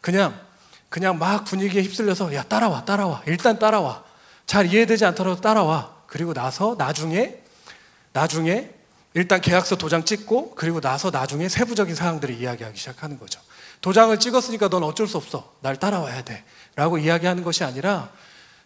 [0.00, 0.40] 그냥
[0.88, 4.04] 그냥 막 분위기에 휩쓸려서 야 따라와 따라와 일단 따라와
[4.46, 7.42] 잘 이해되지 않더라도 따라와 그리고 나서 나중에
[8.14, 8.75] 나중에
[9.16, 13.40] 일단 계약서 도장 찍고 그리고 나서 나중에 세부적인 사항들을 이야기하기 시작하는 거죠.
[13.80, 15.54] 도장을 찍었으니까 넌 어쩔 수 없어.
[15.62, 16.44] 날 따라와야 돼.
[16.74, 18.10] 라고 이야기하는 것이 아니라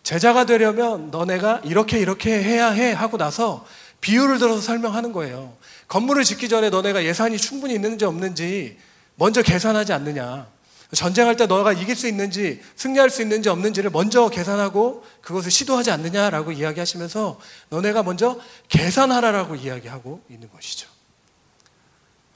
[0.03, 3.65] 제자가 되려면 너네가 이렇게 이렇게 해야 해 하고 나서
[4.01, 5.57] 비유를 들어서 설명하는 거예요.
[5.87, 8.77] 건물을 짓기 전에 너네가 예산이 충분히 있는지 없는지
[9.15, 10.49] 먼저 계산하지 않느냐.
[10.93, 16.53] 전쟁할 때 너가 이길 수 있는지 승리할 수 있는지 없는지를 먼저 계산하고 그것을 시도하지 않느냐라고
[16.53, 20.89] 이야기하시면서 너네가 먼저 계산하라라고 이야기하고 있는 것이죠.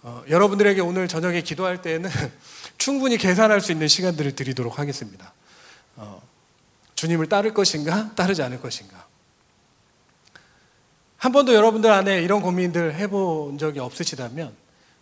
[0.02, 2.10] 어, 여러분들에게 오늘 저녁에 기도할 때에는
[2.78, 5.32] 충분히 계산할 수 있는 시간들을 드리도록 하겠습니다.
[5.96, 6.22] 어,
[6.94, 9.06] 주님을 따를 것인가, 따르지 않을 것인가.
[11.16, 14.54] 한 번도 여러분들 안에 이런 고민들 해본 적이 없으시다면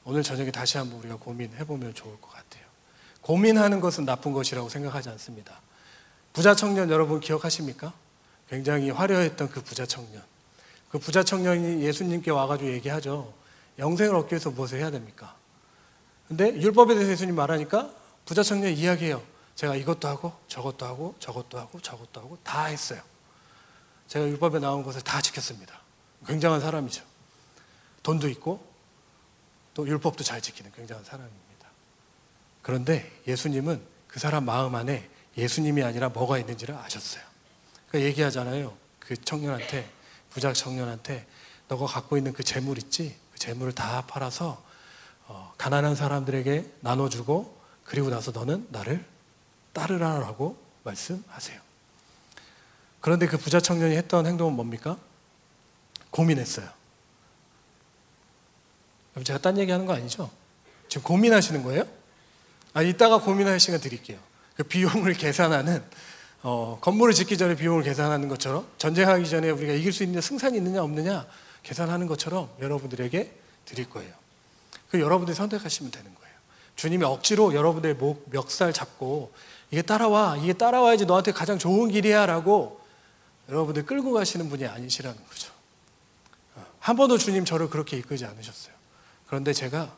[0.04, 2.61] 오늘 저녁에 다시 한번 우리가 고민해보면 좋을 것 같아요.
[3.22, 5.60] 고민하는 것은 나쁜 것이라고 생각하지 않습니다.
[6.32, 7.92] 부자 청년 여러분 기억하십니까?
[8.48, 10.22] 굉장히 화려했던 그 부자 청년.
[10.90, 13.32] 그 부자 청년이 예수님께 와가지고 얘기하죠.
[13.78, 15.34] 영생을 얻기 위해서 무엇을 해야 됩니까?
[16.28, 17.90] 근데 율법에 대해서 예수님 말하니까
[18.26, 19.22] 부자 청년이 이야기해요.
[19.54, 23.00] 제가 이것도 하고 저것도 하고 저것도 하고 저것도 하고 다 했어요.
[24.08, 25.80] 제가 율법에 나온 것을 다 지켰습니다.
[26.26, 27.04] 굉장한 사람이죠.
[28.02, 28.64] 돈도 있고
[29.74, 31.51] 또 율법도 잘 지키는 굉장한 사람입니다.
[32.62, 37.22] 그런데 예수님은 그 사람 마음 안에 예수님이 아니라 뭐가 있는지를 아셨어요.
[37.88, 38.76] 그러니까 얘기하잖아요.
[38.98, 39.90] 그 청년한테
[40.30, 41.26] 부자 청년한테
[41.68, 43.16] 너가 갖고 있는 그 재물 있지?
[43.32, 44.62] 그 재물을 다 팔아서
[45.26, 49.04] 어, 가난한 사람들에게 나눠주고 그리고 나서 너는 나를
[49.72, 51.60] 따르라라고 말씀하세요.
[53.00, 54.96] 그런데 그 부자 청년이 했던 행동은 뭡니까?
[56.10, 56.68] 고민했어요.
[59.24, 60.30] 제가 딴 얘기하는 거 아니죠?
[60.88, 61.84] 지금 고민하시는 거예요?
[62.74, 64.18] 아, 이따가 고민할 시간 드릴게요.
[64.56, 65.82] 그 비용을 계산하는
[66.42, 70.82] 어, 건물을 짓기 전에 비용을 계산하는 것처럼 전쟁하기 전에 우리가 이길 수 있는 승산이 있느냐
[70.82, 71.26] 없느냐
[71.62, 73.32] 계산하는 것처럼 여러분들에게
[73.64, 74.12] 드릴 거예요.
[74.90, 76.34] 그 여러분들이 선택하시면 되는 거예요.
[76.74, 79.32] 주님이 억지로 여러분들의 목, 멱살 잡고
[79.70, 82.80] 이게 따라와, 이게 따라와야지 너한테 가장 좋은 길이야라고
[83.48, 85.52] 여러분들 끌고 가시는 분이 아니시라는 거죠.
[86.56, 88.74] 어, 한 번도 주님 저를 그렇게 이끌지 않으셨어요.
[89.26, 89.94] 그런데 제가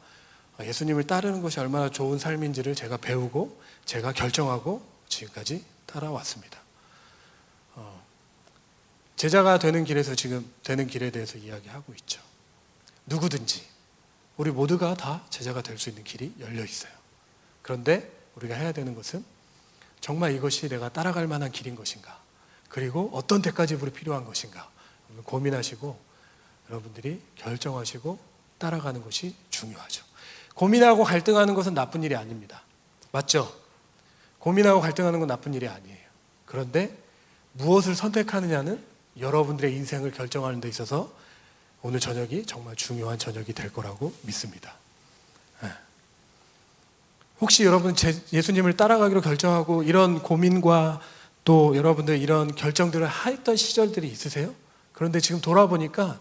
[0.60, 6.60] 예수님을 따르는 것이 얼마나 좋은 삶인지를 제가 배우고 제가 결정하고 지금까지 따라왔습니다.
[7.74, 8.04] 어,
[9.16, 12.20] 제자가 되는 길에서 지금 되는 길에 대해서 이야기하고 있죠.
[13.06, 13.66] 누구든지
[14.36, 16.92] 우리 모두가 다 제자가 될 수 있는 길이 열려 있어요.
[17.62, 19.24] 그런데 우리가 해야 되는 것은
[20.00, 22.20] 정말 이것이 내가 따라갈 만한 길인 것인가?
[22.68, 24.70] 그리고 어떤 데까지 우리 필요한 것인가?
[25.24, 25.98] 고민하시고
[26.68, 28.18] 여러분들이 결정하시고
[28.58, 30.04] 따라가는 것이 중요하죠.
[30.54, 32.62] 고민하고 갈등하는 것은 나쁜 일이 아닙니다.
[33.12, 33.52] 맞죠?
[34.38, 35.98] 고민하고 갈등하는 건 나쁜 일이 아니에요.
[36.46, 36.96] 그런데
[37.52, 38.82] 무엇을 선택하느냐는
[39.18, 41.12] 여러분들의 인생을 결정하는 데 있어서
[41.82, 44.74] 오늘 저녁이 정말 중요한 저녁이 될 거라고 믿습니다.
[45.62, 45.70] 예.
[47.40, 47.94] 혹시 여러분
[48.32, 51.00] 예수님을 따라가기로 결정하고 이런 고민과
[51.44, 54.54] 또 여러분들 이런 결정들을 했던 시절들이 있으세요?
[54.92, 56.18] 그런데 지금 돌아보니까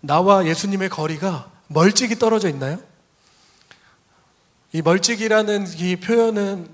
[0.00, 2.78] 나와 예수님의 거리가 멀찍이 떨어져 있나요?
[4.72, 6.66] 이 멀찍이라는 이 표현은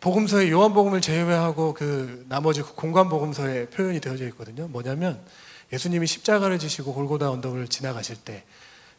[0.00, 4.66] 복음서의 요한복음을 제외하고 그 나머지 공간 복음서에 표현이 되어져 있거든요.
[4.68, 5.20] 뭐냐면
[5.72, 8.44] 예수님이 십자가를 지시고 골고다 언덕을 지나가실 때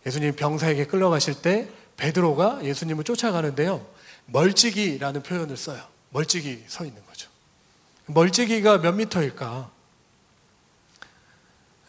[0.05, 3.85] 예수님 병사에게 끌려가실 때 베드로가 예수님을 쫓아가는데요.
[4.27, 5.81] 멀찍이라는 표현을 써요.
[6.09, 7.29] 멀찍이 서 있는 거죠.
[8.05, 9.71] 멀찍이가 몇 미터일까?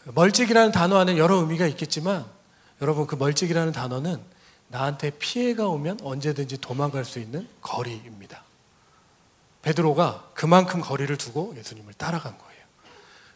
[0.05, 2.25] 멀찍이라는 단어 안에 여러 의미가 있겠지만
[2.81, 4.34] 여러분 그 멀찍이라는 단어는
[4.67, 8.43] 나한테 피해가 오면 언제든지 도망갈 수 있는 거리입니다.
[9.61, 12.63] 베드로가 그만큼 거리를 두고 예수님을 따라간 거예요.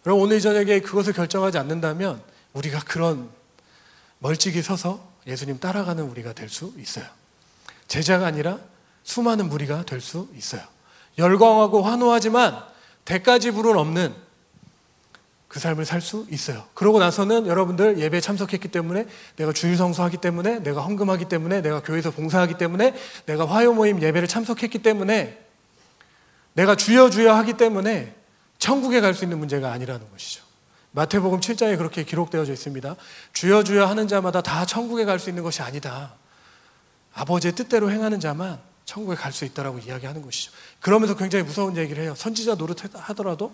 [0.03, 2.21] 그럼 오늘 저녁에 그것을 결정하지 않는다면
[2.53, 3.29] 우리가 그런
[4.19, 7.05] 멀찍이 서서 예수님 따라가는 우리가 될 수 있어요.
[7.87, 8.59] 제자가 아니라
[9.03, 10.61] 수많은 무리가 될 수 있어요.
[11.17, 12.63] 열광하고 환호하지만
[13.05, 14.15] 대가지불은 없는
[15.49, 16.63] 그 삶을 살 수 있어요.
[16.75, 22.11] 그러고 나서는 여러분들 예배에 참석했기 때문에 내가 주일 성수하기 때문에 내가 헌금하기 때문에 내가 교회에서
[22.11, 22.93] 봉사하기 때문에
[23.25, 25.43] 내가 화요 모임 예배를 참석했기 때문에
[26.53, 28.15] 내가 주여 주여 하기 때문에
[28.59, 30.43] 천국에 갈 수 있는 문제가 아니라는 것이죠.
[30.91, 32.95] 마태복음 7장에 그렇게 기록되어져 있습니다.
[33.33, 36.13] 주여 주여 하는 자마다 다 천국에 갈 수 있는 것이 아니다.
[37.13, 40.51] 아버지의 뜻대로 행하는 자만 천국에 갈 수 있다라고 이야기하는 것이죠.
[40.79, 42.13] 그러면서 굉장히 무서운 얘기를 해요.
[42.15, 43.51] 선지자 노릇하더라도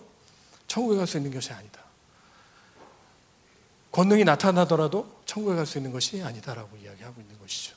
[0.68, 1.85] 천국에 갈 수 있는 것이 아니다.
[3.96, 7.74] 권능이 나타나더라도 천국에 갈 수 있는 것이 아니다라고 이야기하고 있는 것이죠.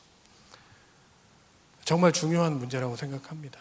[1.85, 3.61] 정말 중요한 문제라고 생각합니다.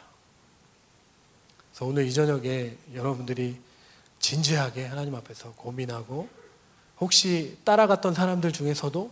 [1.72, 3.62] 그래서 오늘 이 저녁에 여러분들이
[4.20, 6.28] 진지하게 하나님 앞에서 고민하고
[7.00, 9.12] 혹시 따라갔던 사람들 중에서도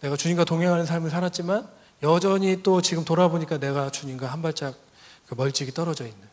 [0.00, 1.68] 내가 주님과 동행하는 삶을 살았지만
[2.04, 4.76] 여전히 또 지금 돌아보니까 내가 주님과 한 발짝
[5.26, 6.28] 그 멀찍이 떨어져 있는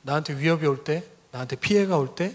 [0.00, 2.34] 나한테 위협이 올 때, 나한테 피해가 올 때,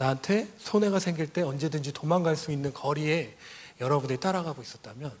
[0.00, 3.36] 나한테 손해가 생길 때 언제든지 도망갈 수 있는 거리에
[3.82, 5.12] 여러분이 따라가고 있었다면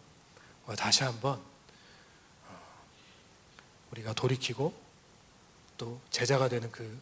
[0.78, 1.38] 다시 한번
[2.48, 2.58] 어,
[3.90, 4.72] 우리가 돌이키고
[5.76, 6.98] 또 제자가 되는 그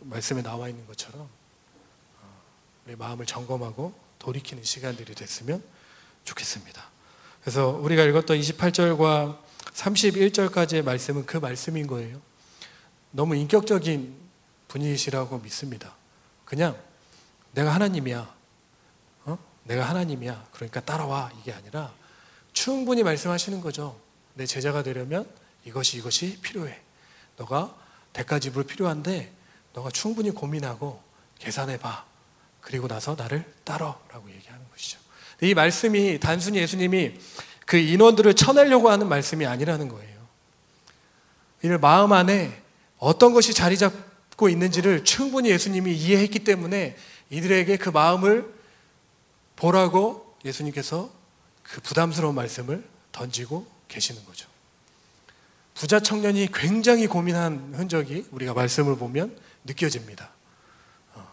[0.00, 2.42] 말씀에 나와 있는 것처럼 어,
[2.86, 5.62] 우리 마음을 점검하고 돌이키는 시간들이 됐으면
[6.24, 6.82] 좋겠습니다.
[7.42, 9.38] 그래서 우리가 읽었던 28절과
[9.74, 12.22] 31절까지의 말씀은 그 말씀인 거예요.
[13.10, 14.16] 너무 인격적인
[14.68, 15.94] 분이시라고 믿습니다.
[16.46, 16.87] 그냥
[17.52, 18.34] 내가 하나님이야.
[19.24, 19.38] 어?
[19.64, 20.46] 내가 하나님이야.
[20.52, 21.30] 그러니까 따라와.
[21.40, 21.92] 이게 아니라
[22.52, 23.98] 충분히 말씀하시는 거죠.
[24.34, 25.28] 내 제자가 되려면
[25.64, 26.80] 이것이 이것이 필요해.
[27.36, 27.74] 너가
[28.12, 29.32] 대가 지불 필요한데
[29.74, 31.00] 너가 충분히 고민하고
[31.38, 32.04] 계산해 봐.
[32.60, 34.98] 그리고 나서 나를 따라라고 얘기하는 것이죠.
[35.40, 37.14] 이 말씀이 단순히 예수님이
[37.64, 40.18] 그 인원들을 쳐내려고 하는 말씀이 아니라는 거예요.
[41.62, 42.62] 이를 마음 안에
[42.98, 43.92] 어떤 것이 자리 잡
[44.38, 46.96] 고 있는지를 충분히 예수님이 이해했기 때문에
[47.28, 48.48] 이들에게 그 마음을
[49.56, 51.10] 보라고 예수님께서
[51.64, 54.48] 그 부담스러운 말씀을 던지고 계시는 거죠.
[55.74, 60.30] 부자 청년이 굉장히 고민한 흔적이 우리가 말씀을 보면 느껴집니다.
[61.14, 61.28] 어.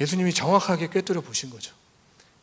[0.00, 1.74] 예수님이 정확하게 꿰뚫어 보신 거죠.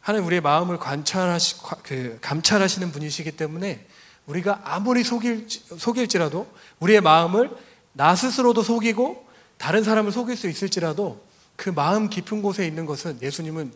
[0.01, 3.87] 하나님 우리의 마음을 관찰하시, 그, 감찰하시는 분이시기 때문에
[4.25, 7.49] 우리가 아무리 속일, 속일지라도 우리의 마음을
[7.93, 9.28] 나 스스로도 속이고
[9.59, 11.23] 다른 사람을 속일 수 있을지라도
[11.55, 13.71] 그 마음 깊은 곳에 있는 것은 예수님은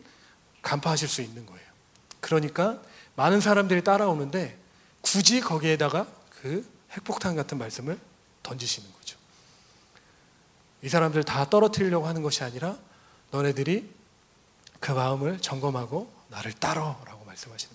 [0.62, 1.64] 간파하실 수 있는 거예요.
[2.20, 2.80] 그러니까
[3.14, 4.58] 많은 사람들이 따라오는데
[5.02, 7.98] 굳이 거기에다가 그 핵폭탄 같은 말씀을
[8.42, 9.18] 던지시는 거죠.
[10.82, 12.78] 이 사람들 다 떨어뜨리려고 하는 것이 아니라
[13.30, 13.90] 너네들이
[14.80, 17.73] 그 마음을 점검하고 나를 따라라고 말씀하시는.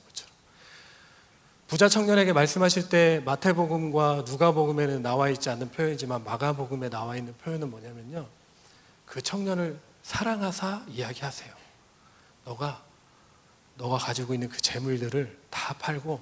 [1.69, 8.27] 부자 청년에게 말씀하실 때 마태복음과 누가복음에는 나와 있지 않는 표현이지만 마가복음에 나와 있는 표현은 뭐냐면요.
[9.05, 11.53] 그 청년을 사랑하사 이야기하세요.
[12.45, 12.84] 너가
[13.75, 16.19] 너가 가지고 있는 그 재물들을 다 팔고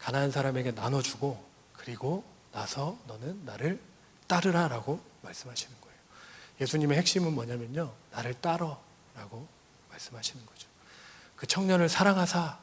[0.00, 1.40] 가난한 사람에게 나눠주고
[1.74, 3.80] 그리고 나서 너는 나를
[4.26, 5.96] 따르라라고 말씀하시는 거예요.
[6.62, 7.92] 예수님의 핵심은 뭐냐면요.
[8.10, 9.46] 나를 따라라고
[9.90, 10.66] 말씀하시는 거죠.
[11.36, 12.58] 그 청년을 사랑하사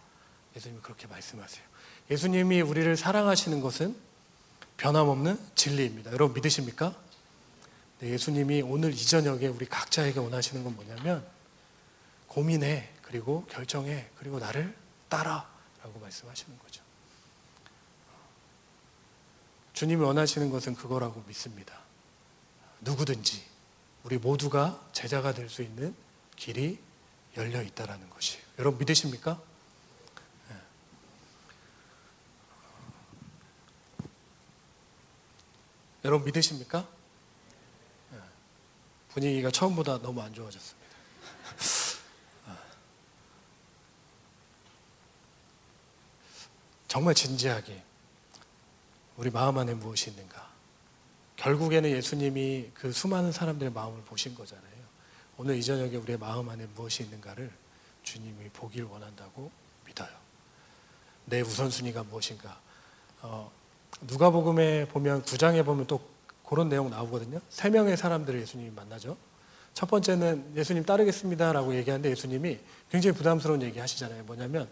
[0.55, 1.63] 예수님이 그렇게 말씀하세요.
[2.09, 3.95] 예수님이 우리를 사랑하시는 것은
[4.77, 6.11] 변함없는 진리입니다.
[6.11, 6.95] 여러분 믿으십니까?
[7.99, 11.25] 네, 예수님이 오늘 이 저녁에 우리 각자에게 원하시는 건 뭐냐면
[12.27, 14.75] 고민해 그리고 결정해 그리고 나를
[15.09, 16.83] 따라라고 말씀하시는 거죠.
[19.73, 21.79] 주님이 원하시는 것은 그거라고 믿습니다.
[22.81, 23.43] 누구든지
[24.03, 25.95] 우리 모두가 제자가 될 수 있는
[26.35, 26.79] 길이
[27.37, 28.39] 열려 있다라는 것이.
[28.59, 29.41] 여러분 믿으십니까?
[36.05, 36.87] 여러분 믿으십니까?
[38.11, 38.19] 네.
[39.09, 40.85] 분위기가 처음보다 너무 안 좋아졌습니다.
[46.87, 47.83] 정말 진지하게
[49.17, 50.47] 우리 마음 안에 무엇이 있는가?
[51.37, 54.85] 결국에는 예수님이 그 수많은 사람들의 마음을 보신 거잖아요.
[55.37, 57.51] 오늘 이 저녁에 우리의 마음 안에 무엇이 있는가를
[58.03, 59.51] 주님이 보길 원한다고
[59.87, 60.15] 믿어요.
[61.25, 62.61] 내 우선순위가 무엇인가?
[63.23, 63.51] 어,
[64.01, 66.01] 누가복음에 보면 9장에 보면 또
[66.45, 67.39] 그런 내용 나오거든요.
[67.49, 69.17] 세 명의 사람들을 예수님이 만나죠.
[69.73, 74.23] 첫 번째는 예수님 따르겠습니다라고 얘기하는데 예수님이 굉장히 부담스러운 얘기 하시잖아요.
[74.23, 74.69] 뭐냐면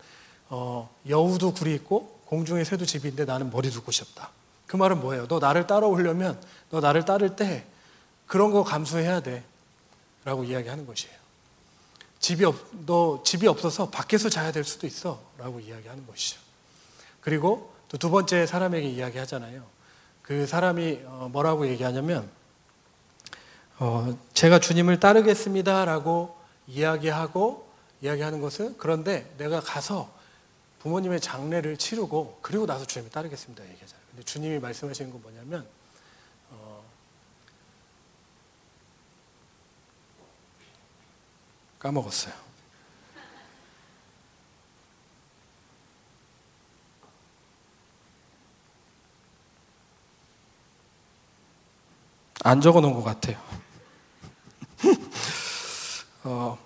[0.50, 4.30] 어, 여우도 굴이 있고 공중의 새도 집인데 나는 머리 둘 곳이 없다.
[4.68, 5.28] 그 말은 뭐예요?
[5.28, 7.66] 너 나를 따라오려면 너 나를 따를 때
[8.28, 9.44] 그런 거 감수해야 돼.
[10.26, 11.14] 라고 이야기하는 것이에요.
[12.20, 12.56] 집이 없,
[12.86, 15.22] 너 집이 없어서 밖에서 자야 될 수도 있어.
[15.38, 16.40] 라고 이야기하는 것이죠.
[17.20, 19.64] 그리고 또 두 번째 사람에게 이야기하잖아요.
[20.24, 22.28] 그 사람이 어, 뭐라고 얘기하냐면,
[23.78, 30.12] 어, 제가 주님을 따르겠습니다라고 이야기하고 이야기하는 것은 그런데 내가 가서
[30.80, 34.06] 부모님의 장례를 치르고 그리고 나서 주님을 따르겠습니다 얘기하잖아요.
[34.10, 35.68] 근데 주님이 말씀하시는 건 뭐냐면
[36.50, 36.84] 어,
[41.78, 42.53] 까먹었어요.
[52.44, 53.38] 안 적어 놓은 것 같아요.
[56.24, 56.58] 어,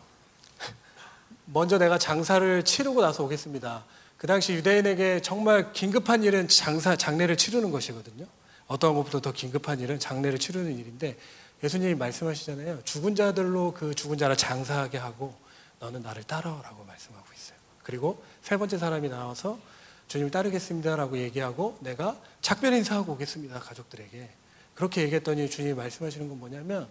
[1.45, 3.85] 먼저 내가 장사를 치르고 나서 오겠습니다.
[4.17, 8.25] 그 당시 유대인에게 정말 긴급한 일은 장사, 장례를 치르는 것이거든요.
[8.65, 11.17] 어떤 것보다 더 긴급한 일은 장례를 치르는 일인데
[11.63, 12.83] 예수님이 말씀하시잖아요.
[12.83, 15.35] 죽은 자들로 그 죽은 자를 장사하게 하고
[15.79, 17.57] 너는 나를 따라오라고 말씀하고 있어요.
[17.83, 19.59] 그리고 세 번째 사람이 나와서
[20.07, 23.59] 주님 따르겠습니다라고 얘기하고 내가 작별 인사하고 오겠습니다.
[23.59, 24.29] 가족들에게.
[24.77, 26.87] 그렇게 얘기했더니 주님이 말씀하시는 건 뭐냐면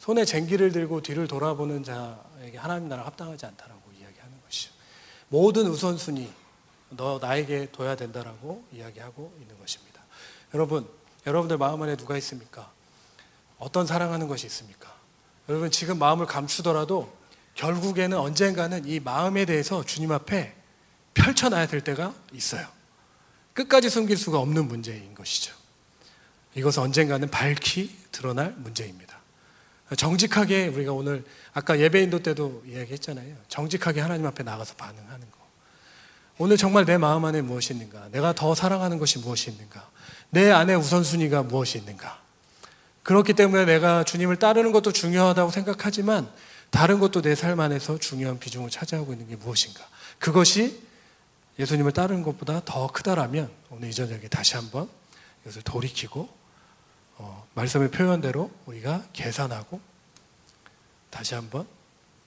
[0.00, 4.72] 손에 쟁기를 들고 뒤를 돌아보는 자에게 하나님 나라 합당하지 않다라고 이야기하는 것이죠.
[5.28, 6.28] 모든 우선순위
[6.90, 10.02] 너 나에게 둬야 된다라고 이야기하고 있는 것입니다.
[10.54, 10.88] 여러분,
[11.24, 12.72] 여러분들 마음 안에 누가 있습니까?
[13.58, 14.92] 어떤 사랑하는 것이 있습니까?
[15.48, 17.16] 여러분 지금 마음을 감추더라도
[17.54, 20.56] 결국에는 언젠가는 이 마음에 대해서 주님 앞에
[21.14, 22.66] 펼쳐놔야 될 때가 있어요.
[23.52, 25.59] 끝까지 숨길 수가 없는 문제인 것이죠.
[26.54, 29.18] 이것은 언젠가는 밝히 드러날 문제입니다.
[29.96, 33.34] 정직하게 우리가 오늘 아까 예배인도 때도 이야기했잖아요.
[33.48, 35.36] 정직하게 하나님 앞에 나가서 반응하는 거.
[36.38, 38.08] 오늘 정말 내 마음 안에 무엇이 있는가?
[38.12, 39.88] 내가 더 사랑하는 것이 무엇이 있는가?
[40.30, 42.20] 내 안에 우선순위가 무엇이 있는가?
[43.02, 46.30] 그렇기 때문에 내가 주님을 따르는 것도 중요하다고 생각하지만
[46.70, 49.86] 다른 것도 내 삶 안에서 중요한 비중을 차지하고 있는 게 무엇인가?
[50.18, 50.80] 그것이
[51.58, 54.88] 예수님을 따르는 것보다 더 크다라면 오늘 이 저녁에 다시 한번
[55.42, 56.39] 이것을 돌이키고
[57.20, 59.78] 어, 말씀의 표현대로 우리가 계산하고
[61.10, 61.66] 다시 한번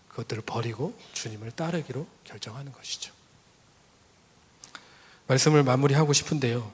[0.10, 3.12] 그것들을 버리고 주님을 따르기로 결정하는 것이죠.
[5.26, 6.72] 말씀을 마무리하고 싶은데요.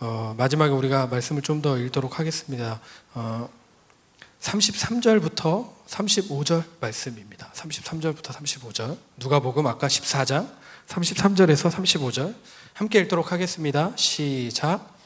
[0.00, 2.80] 어, 마지막에 우리가 말씀을 좀 더 읽도록 하겠습니다.
[3.12, 3.50] 어,
[4.40, 7.52] 33절부터 35절 말씀입니다.
[7.52, 8.96] 33절부터 35절.
[9.18, 10.50] 누가복음 아까 14장
[10.86, 12.34] 33절에서 35절
[12.72, 13.92] 함께 읽도록 하겠습니다.
[13.96, 14.99] 시작.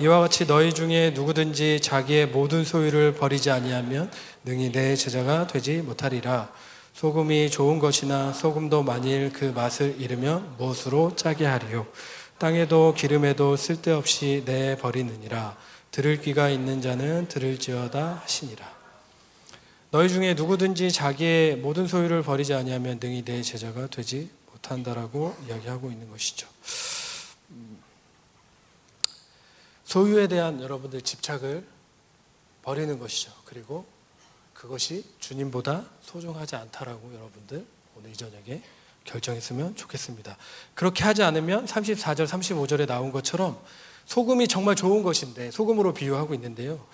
[0.00, 4.10] 이와 같이 너희 중에 누구든지 자기의 모든 소유를 버리지 아니하면
[4.44, 6.50] 능히 내 제자가 되지 못하리라.
[6.94, 11.86] 소금이 좋은 것이나 소금도 만일 그 맛을 잃으면 무엇으로 짜게 하리요.
[12.38, 15.56] 땅에도 기름에도 쓸데없이 내 버리느니라.
[15.90, 18.72] 들을 귀가 있는 자는 들을지어다 하시니라.
[19.90, 26.10] 너희 중에 누구든지 자기의 모든 소유를 버리지 아니하면 능히 내 제자가 되지 못한다라고 이야기하고 있는
[26.10, 26.48] 것이죠.
[29.92, 31.66] 소유에 대한 여러분들 집착을
[32.62, 33.30] 버리는 것이죠.
[33.44, 33.84] 그리고
[34.54, 37.66] 그것이 주님보다 소중하지 않다라고 여러분들
[37.98, 38.62] 오늘 이 저녁에
[39.04, 40.38] 결정했으면 좋겠습니다.
[40.72, 43.62] 그렇게 하지 않으면 34절, 35절에 나온 것처럼
[44.06, 46.86] 소금이 정말 좋은 것인데 소금으로 비유하고 있는데요.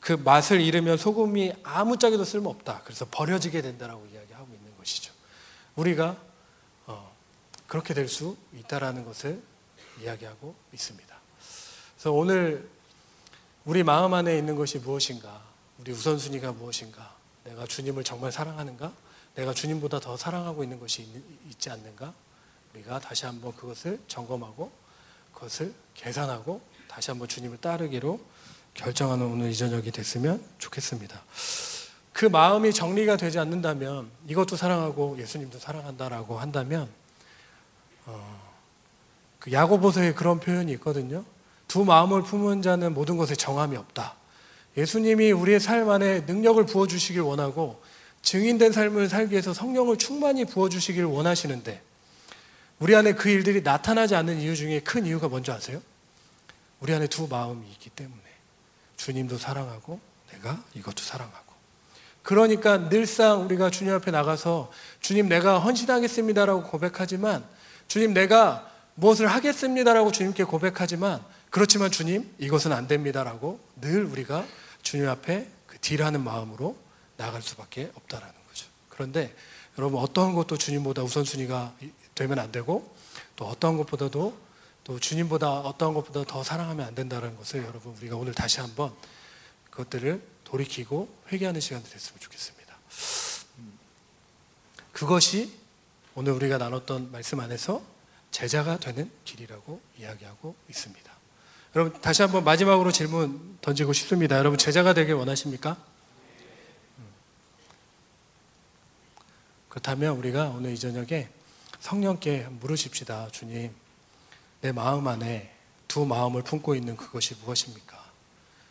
[0.00, 2.80] 그 맛을 잃으면 소금이 아무짝에도 쓸모없다.
[2.84, 5.12] 그래서 버려지게 된다라고 이야기하고 있는 것이죠.
[5.76, 6.16] 우리가
[6.86, 7.14] 어,
[7.66, 9.42] 그렇게 될 수 있다라는 것을
[10.00, 11.07] 이야기하고 있습니다.
[11.98, 12.68] 그래서 오늘
[13.64, 15.42] 우리 마음 안에 있는 것이 무엇인가?
[15.80, 17.12] 우리 우선순위가 무엇인가?
[17.42, 18.92] 내가 주님을 정말 사랑하는가?
[19.34, 21.02] 내가 주님보다 더 사랑하고 있는 것이
[21.50, 22.14] 있, 지 않는가?
[22.72, 24.70] 우리가 다시 한번 그것을 점검하고
[25.34, 28.20] 그것을 계산하고 다시 한번 주님을 따르기로
[28.74, 31.20] 결정하는 오늘 이 저녁이 됐으면 좋겠습니다.
[32.12, 36.88] 그 마음이 정리가 되지 않는다면 이것도 사랑하고 예수님도 사랑한다라고 한다면
[38.06, 38.52] 어,
[39.40, 41.24] 그 야고보서에 그런 표현이 있거든요.
[41.68, 44.16] 두 마음을 품은 자는 모든 것에 정함이 없다.
[44.76, 47.80] 예수님이 우리의 삶 안에 능력을 부어주시길 원하고
[48.22, 51.82] 증인된 삶을 살기 위해서 성령을 충만히 부어주시길 원하시는데
[52.78, 55.80] 우리 안에 그 일들이 나타나지 않는 이유 중에 큰 이유가 뭔지 아세요?
[56.80, 58.22] 우리 안에 두 마음이 있기 때문에
[58.96, 60.00] 주님도 사랑하고
[60.32, 61.48] 내가 이것도 사랑하고
[62.22, 67.44] 그러니까 늘상 우리가 주님 앞에 나가서 주님 내가 헌신하겠습니다라고 고백하지만
[67.88, 74.46] 주님 내가 무엇을 하겠습니다라고 주님께 고백하지만 그렇지만 주님, 이것은 안 됩니다라고 늘 우리가
[74.82, 76.76] 주님 앞에 그 딜하는 마음으로
[77.16, 78.66] 나갈 수밖에 없다라는 거죠.
[78.88, 79.34] 그런데
[79.78, 81.74] 여러분 어떠한 것도 주님보다 우선순위가
[82.14, 82.94] 되면 안 되고
[83.36, 84.36] 또 어떠한 것보다도
[84.84, 88.92] 또 주님보다 어떠한 것보다 더 사랑하면 안 된다는 것을 여러분 우리가 오늘 다시 한번
[89.70, 92.76] 그것들을 돌이키고 회개하는 시간이 됐으면 좋겠습니다.
[93.58, 93.78] 음.
[94.92, 95.52] 그것이
[96.14, 97.82] 오늘 우리가 나눴던 말씀 안에서
[98.30, 101.07] 제자가 되는 길이라고 이야기하고 있습니다.
[101.78, 104.36] 여러분 다시 한번 마지막으로 질문 던지고 싶습니다.
[104.36, 105.76] 여러분 제자가 되길 원하십니까?
[106.98, 107.04] 음.
[109.68, 111.28] 그렇다면 우리가 오늘 이 저녁에
[111.78, 113.28] 성령께 물으십시다.
[113.30, 113.72] 주님,
[114.60, 115.54] 내 마음 안에
[115.86, 117.96] 두 마음을 품고 있는 그것이 무엇입니까?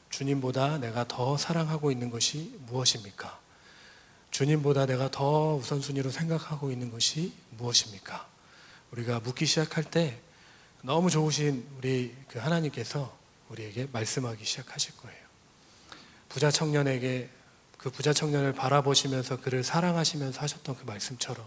[0.09, 3.39] 주님보다 내가 더 사랑하고 있는 것이 무엇입니까?
[4.31, 8.27] 주님보다 내가 더 우선순위로 생각하고 있는 것이 무엇입니까?
[8.91, 10.19] 우리가 묻기 시작할 때
[10.81, 13.17] 너무 좋으신 우리 그 하나님께서
[13.49, 15.17] 우리에게 말씀하기 시작하실 거예요.
[16.29, 17.29] 부자 청년에게
[17.77, 21.45] 그 부자 청년을 바라보시면서 그를 사랑하시면서 하셨던 그 말씀처럼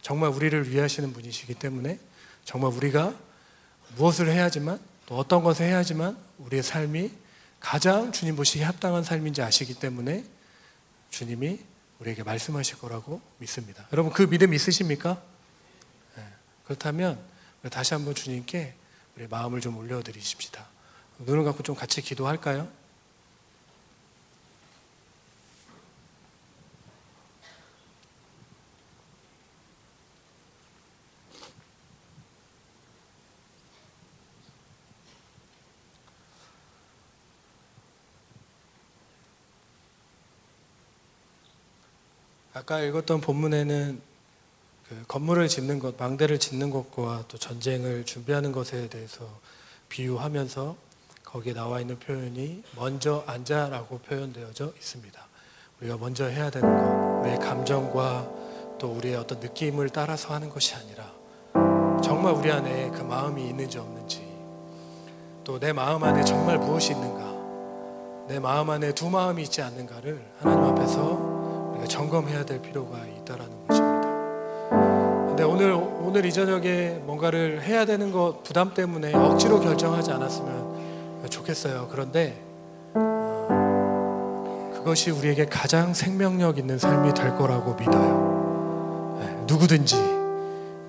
[0.00, 1.98] 정말 우리를 위하시는 분이시기 때문에
[2.44, 3.14] 정말 우리가
[3.96, 7.12] 무엇을 해야지만 또 어떤 것을 해야지만 우리의 삶이
[7.60, 10.24] 가장 주님 보시기에 합당한 삶인지 아시기 때문에
[11.10, 11.60] 주님이
[12.00, 13.86] 우리에게 말씀하실 거라고 믿습니다.
[13.92, 15.22] 여러분 그 믿음 있으십니까?
[16.16, 16.24] 네.
[16.64, 17.31] 그렇다면
[17.70, 18.74] 다시 한번 주님께
[19.16, 20.66] 우리 마음을 좀 올려드리십시다.
[21.18, 22.68] 눈을 감고 좀 같이 기도할까요?
[42.54, 44.11] 아까 읽었던 본문에는
[44.92, 49.26] 그 건물을 짓는 것, 망대를 짓는 것과 또 전쟁을 준비하는 것에 대해서
[49.88, 50.76] 비유하면서
[51.24, 55.26] 거기에 나와 있는 표현이 먼저 앉아라고 표현되어져 있습니다.
[55.80, 58.30] 우리가 먼저 해야 되는 것, 내 감정과
[58.78, 61.10] 또 우리의 어떤 느낌을 따라서 하는 것이 아니라
[62.02, 64.30] 정말 우리 안에 그 마음이 있는지 없는지
[65.44, 70.64] 또 내 마음 안에 정말 무엇이 있는가 내 마음 안에 두 마음이 있지 않는가를 하나님
[70.64, 71.02] 앞에서
[71.72, 73.61] 우리가 점검해야 될 필요가 있다라는
[75.42, 81.88] 근데 오늘 오늘 이 저녁에 뭔가를 해야 되는 것 부담 때문에 억지로 결정하지 않았으면 좋겠어요.
[81.90, 82.40] 그런데
[82.94, 89.18] 어, 그것이 우리에게 가장 생명력 있는 삶이 될 거라고 믿어요.
[89.20, 89.96] 네, 누구든지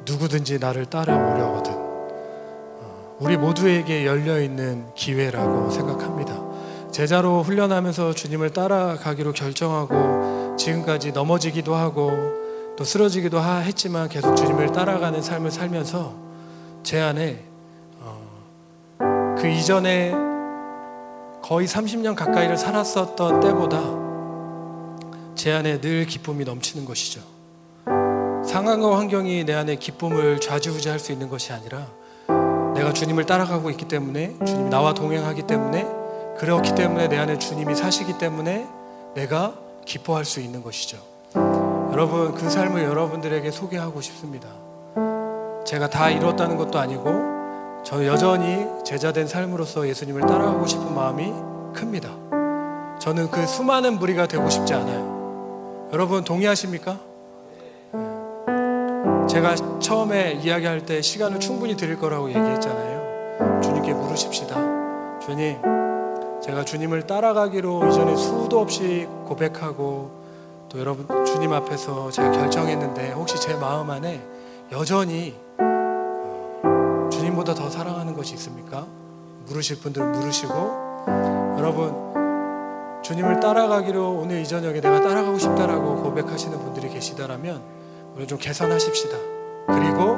[0.05, 6.39] 누구든지 나를 따라오려거든 어, 우리 모두에게 열려 있는 기회라고 생각합니다.
[6.91, 12.42] 제자로 훈련하면서 주님을 따라가기로 결정하고 지금까지 넘어지기도 하고
[12.75, 16.15] 또 쓰러지기도 했지만 계속 주님을 따라가는 삶을 살면서
[16.81, 17.43] 제 안에
[17.99, 20.11] 어, 그 이전에
[21.41, 23.81] 거의 30년 가까이를 살았었던 때보다
[25.35, 27.21] 제 안에 늘 기쁨이 넘치는 것이죠.
[28.45, 31.87] 상황과 환경이 내 안에 기쁨을 좌지우지할 수 있는 것이 아니라
[32.73, 35.85] 내가 주님을 따라가고 있기 때문에 주님이 나와 동행하기 때문에
[36.37, 38.67] 그렇기 때문에 내 안에 주님이 사시기 때문에
[39.15, 39.53] 내가
[39.85, 41.12] 기뻐할 수 있는 것이죠.
[41.93, 44.49] 여러분, 그 삶을 여러분들에게 소개하고 싶습니다.
[45.63, 51.31] 제가 다 이뤘다는 것도 아니고, 저 여전히 제자된 삶으로서 예수님을 따라가고 싶은 마음이
[51.75, 52.09] 큽니다.
[52.97, 55.87] 저는 그 수많은 무리가 되고 싶지 않아요.
[55.93, 56.97] 여러분, 동의하십니까?
[59.29, 63.61] 제가 처음에 이야기할 때 시간을 충분히 드릴 거라고 얘기했잖아요.
[63.61, 65.19] 주님께 물으십시다.
[65.19, 65.61] 주님,
[66.41, 70.22] 제가 주님을 따라가기로 이전에 수도 없이 고백하고
[70.73, 74.19] 또 여러분 주님 앞에서 제가 결정했는데 혹시 제 마음 안에
[74.71, 78.87] 여전히 어, 주님보다 더 사랑하는 것이 있습니까?
[79.45, 80.53] 물으실 분들은 물으시고
[81.59, 87.61] 여러분 주님을 따라가기로 오늘 이 저녁에 내가 따라가고 싶다라고 고백하시는 분들이 계시다라면
[88.15, 89.17] 우리 좀 개선하십시다.
[89.67, 90.17] 그리고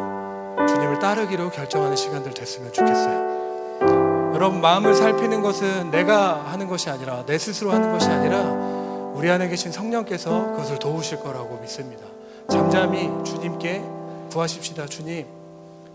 [0.68, 4.32] 주님을 따르기로 결정하는 시간들 됐으면 좋겠어요.
[4.36, 8.75] 여러분 마음을 살피는 것은 내가 하는 것이 아니라 내 스스로 하는 것이 아니라
[9.16, 12.04] 우리 안에 계신 성령께서 그것을 도우실 거라고 믿습니다.
[12.50, 13.82] 잠잠히 주님께
[14.30, 14.86] 구하십시다.
[14.88, 15.26] 주님,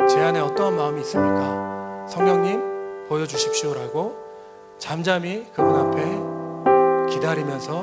[0.08, 2.06] 제 안에 어떠한 마음이 있습니까?
[2.08, 4.16] 성령님 보여주십시오라고
[4.78, 7.82] 잠잠히 그분 앞에 기다리면서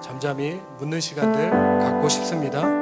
[0.00, 2.81] 잠잠히 묻는 시간들 갖고 싶습니다.